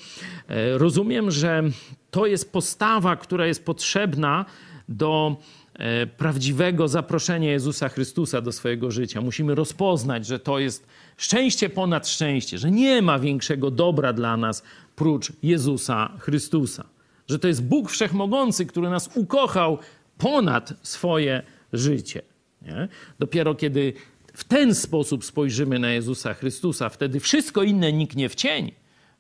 E, 0.49 0.79
rozumiem, 0.79 1.31
że 1.31 1.63
to 2.11 2.27
jest 2.27 2.53
postawa, 2.53 3.17
która 3.17 3.47
jest 3.47 3.65
potrzebna 3.65 4.45
do 4.89 5.37
e, 5.75 6.07
prawdziwego 6.07 6.89
zaproszenia 6.89 7.51
Jezusa 7.51 7.89
Chrystusa 7.89 8.41
do 8.41 8.53
swojego 8.53 8.91
życia. 8.91 9.21
Musimy 9.21 9.55
rozpoznać, 9.55 10.27
że 10.27 10.39
to 10.39 10.59
jest 10.59 10.87
szczęście 11.17 11.69
ponad 11.69 12.09
szczęście, 12.09 12.59
że 12.59 12.71
nie 12.71 13.03
ma 13.03 13.19
większego 13.19 13.71
dobra 13.71 14.13
dla 14.13 14.37
nas 14.37 14.63
prócz 14.97 15.33
Jezusa 15.43 16.11
Chrystusa. 16.19 16.85
Że 17.29 17.39
to 17.39 17.49
jest 17.49 17.65
Bóg 17.65 17.91
Wszechmogący, 17.91 18.67
który 18.67 18.91
nas 18.91 19.11
ukochał 19.15 19.79
ponad 20.19 20.73
swoje 20.83 21.43
życie. 21.73 22.23
Nie? 22.63 22.89
Dopiero 23.19 23.55
kiedy 23.55 23.93
w 24.35 24.45
ten 24.45 24.75
sposób 24.75 25.25
spojrzymy 25.25 25.79
na 25.79 25.91
Jezusa 25.91 26.35
Chrystusa, 26.35 26.89
wtedy 26.89 27.21
wszystko 27.21 27.63
inne 27.63 27.93
niknie 27.93 28.29
w 28.29 28.35
cień. 28.35 28.73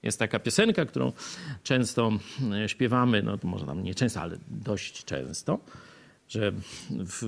Jest 0.02 0.18
taka 0.18 0.38
piosenka, 0.38 0.86
którą 0.86 1.12
często 1.62 2.12
e, 2.52 2.68
śpiewamy, 2.68 3.22
no 3.22 3.38
może 3.42 3.66
tam 3.66 3.82
nie 3.82 3.94
często, 3.94 4.20
ale 4.20 4.38
dość 4.48 5.04
często, 5.04 5.58
że 6.28 6.52
w, 6.90 7.22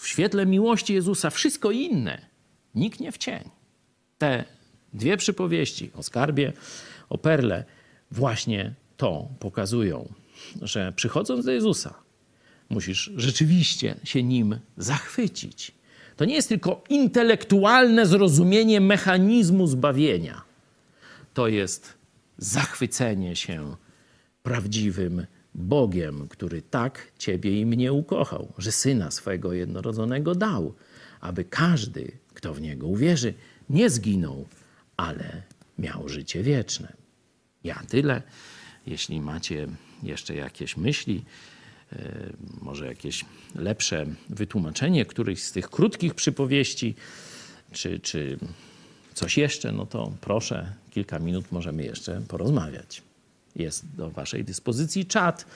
w 0.00 0.08
świetle 0.08 0.46
miłości 0.46 0.94
Jezusa 0.94 1.30
wszystko 1.30 1.70
inne 1.70 2.26
niknie 2.74 3.12
w 3.12 3.18
cień. 3.18 3.50
Te 4.18 4.44
dwie 4.92 5.16
przypowieści 5.16 5.90
o 5.94 6.02
skarbie, 6.02 6.52
o 7.08 7.18
perle 7.18 7.64
właśnie 8.10 8.74
to 8.96 9.28
pokazują, 9.40 10.12
że 10.62 10.92
przychodząc 10.96 11.44
do 11.44 11.52
Jezusa, 11.52 11.94
musisz 12.68 13.10
rzeczywiście 13.16 13.94
się 14.04 14.22
nim 14.22 14.58
zachwycić 14.76 15.72
to 16.16 16.24
nie 16.24 16.34
jest 16.34 16.48
tylko 16.48 16.84
intelektualne 16.88 18.06
zrozumienie 18.06 18.80
mechanizmu 18.80 19.66
zbawienia. 19.66 20.42
To 21.34 21.48
jest 21.48 21.94
zachwycenie 22.38 23.36
się 23.36 23.76
prawdziwym 24.42 25.26
Bogiem, 25.54 26.28
który 26.28 26.62
tak 26.62 27.12
ciebie 27.18 27.60
i 27.60 27.66
mnie 27.66 27.92
ukochał, 27.92 28.52
że 28.58 28.72
syna 28.72 29.10
swego 29.10 29.52
jednorodzonego 29.52 30.34
dał, 30.34 30.74
aby 31.20 31.44
każdy, 31.44 32.12
kto 32.34 32.54
w 32.54 32.60
niego 32.60 32.86
uwierzy, 32.86 33.34
nie 33.70 33.90
zginął, 33.90 34.46
ale 34.96 35.42
miał 35.78 36.08
życie 36.08 36.42
wieczne. 36.42 36.92
Ja 37.64 37.82
tyle. 37.88 38.22
Jeśli 38.86 39.20
macie 39.20 39.66
jeszcze 40.02 40.34
jakieś 40.34 40.76
myśli, 40.76 41.24
może 42.62 42.86
jakieś 42.86 43.24
lepsze 43.54 44.06
wytłumaczenie 44.28 45.04
którychś 45.04 45.42
z 45.42 45.52
tych 45.52 45.70
krótkich 45.70 46.14
przypowieści, 46.14 46.94
czy, 47.72 48.00
czy 48.00 48.38
coś 49.14 49.38
jeszcze, 49.38 49.72
no 49.72 49.86
to 49.86 50.12
proszę, 50.20 50.72
kilka 50.90 51.18
minut 51.18 51.52
możemy 51.52 51.84
jeszcze 51.84 52.22
porozmawiać. 52.28 53.02
Jest 53.56 53.96
do 53.96 54.10
Waszej 54.10 54.44
dyspozycji 54.44 55.06
czat 55.06 55.46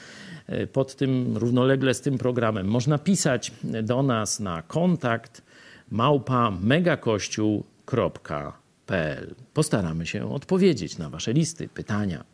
e, 0.47 0.67
pod 0.67 0.97
tym, 0.97 1.37
równolegle 1.37 1.95
z 1.95 2.01
tym 2.01 2.19
programem. 2.19 2.67
Można 2.67 2.99
pisać 2.99 3.53
do 3.83 4.03
nas 4.03 4.41
na 4.41 4.63
kontakt 4.63 5.43
małpa 5.91 6.51
megakościół.pl. 6.51 9.35
Postaramy 9.55 10.07
się 10.07 10.33
odpowiedzieć 10.33 10.99
na 10.99 11.11
Wasze 11.11 11.33
listy, 11.33 11.69
pytania. 11.69 12.25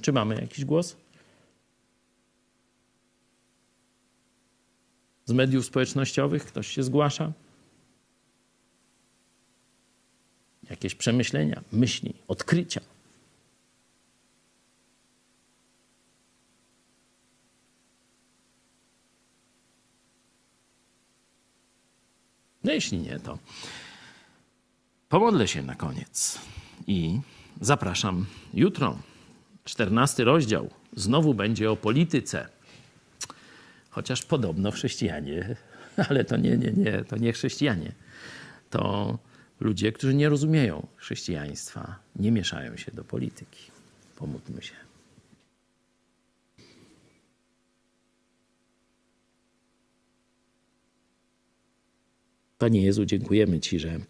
Czy 0.00 0.12
mamy 0.12 0.34
jakiś 0.34 0.64
głos? 0.64 0.96
Z 5.28 5.32
mediów 5.32 5.66
społecznościowych? 5.66 6.44
Ktoś 6.44 6.68
się 6.68 6.82
zgłasza? 6.82 7.32
Jakieś 10.70 10.94
przemyślenia, 10.94 11.62
myśli, 11.72 12.14
odkrycia. 12.28 12.80
No 22.64 22.72
jeśli 22.72 22.98
nie, 22.98 23.20
to 23.20 23.38
pomodlę 25.08 25.48
się 25.48 25.62
na 25.62 25.74
koniec 25.74 26.38
i 26.86 27.20
zapraszam 27.60 28.26
jutro. 28.54 28.98
Czternasty 29.64 30.24
rozdział 30.24 30.70
znowu 30.96 31.34
będzie 31.34 31.70
o 31.70 31.76
polityce. 31.76 32.57
Chociaż 33.98 34.22
podobno 34.22 34.70
chrześcijanie, 34.70 35.56
ale 36.08 36.24
to 36.24 36.36
nie, 36.36 36.56
nie, 36.56 36.72
nie, 36.72 37.04
to 37.04 37.16
nie 37.16 37.32
chrześcijanie. 37.32 37.92
To 38.70 39.18
ludzie, 39.60 39.92
którzy 39.92 40.14
nie 40.14 40.28
rozumieją 40.28 40.86
chrześcijaństwa, 40.96 41.98
nie 42.16 42.32
mieszają 42.32 42.76
się 42.76 42.92
do 42.92 43.04
polityki. 43.04 43.70
Pomódlmy 44.16 44.62
się. 44.62 44.74
Panie 52.58 52.82
Jezu, 52.82 53.04
dziękujemy 53.04 53.60
Ci, 53.60 53.78
że 53.78 54.00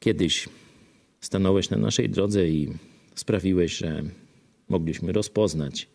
kiedyś 0.00 0.48
stanąłeś 1.20 1.70
na 1.70 1.76
naszej 1.76 2.10
drodze 2.10 2.48
i 2.48 2.68
sprawiłeś, 3.14 3.76
że 3.76 4.02
mogliśmy 4.68 5.12
rozpoznać 5.12 5.88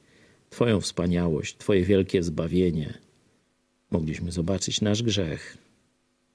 Twoją 0.49 0.81
wspaniałość, 0.81 1.57
Twoje 1.57 1.83
wielkie 1.83 2.23
zbawienie. 2.23 2.93
Mogliśmy 3.91 4.31
zobaczyć 4.31 4.81
nasz 4.81 5.03
grzech 5.03 5.57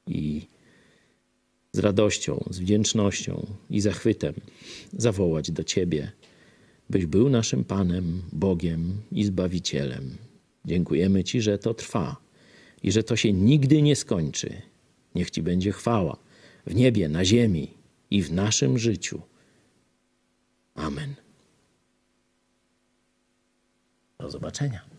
i 0.07 0.47
z 1.73 1.79
radością, 1.79 2.45
z 2.51 2.59
wdzięcznością 2.59 3.47
i 3.71 3.81
zachwytem 3.81 4.35
zawołać 4.93 5.51
do 5.51 5.65
Ciebie, 5.65 6.13
byś 6.91 7.07
był 7.07 7.31
naszym 7.31 7.65
Panem, 7.65 8.23
Bogiem 8.33 9.03
i 9.13 9.25
Zbawicielem. 9.25 10.17
Dziękujemy 10.65 11.25
Ci, 11.25 11.41
że 11.41 11.59
to 11.59 11.75
trwa 11.75 12.17
i 12.83 12.93
że 12.93 13.03
to 13.03 13.17
się 13.17 13.33
nigdy 13.33 13.83
nie 13.83 13.97
skończy. 13.97 14.63
Niech 15.15 15.31
Ci 15.31 15.43
będzie 15.43 15.73
chwała 15.73 16.17
w 16.67 16.75
niebie, 16.75 17.09
na 17.09 17.25
ziemi 17.25 17.75
i 18.11 18.23
w 18.23 18.33
naszym 18.33 18.79
życiu. 18.79 19.23
Amen. 20.75 21.15
Do 24.21 24.31
zobaczenia. 24.31 24.90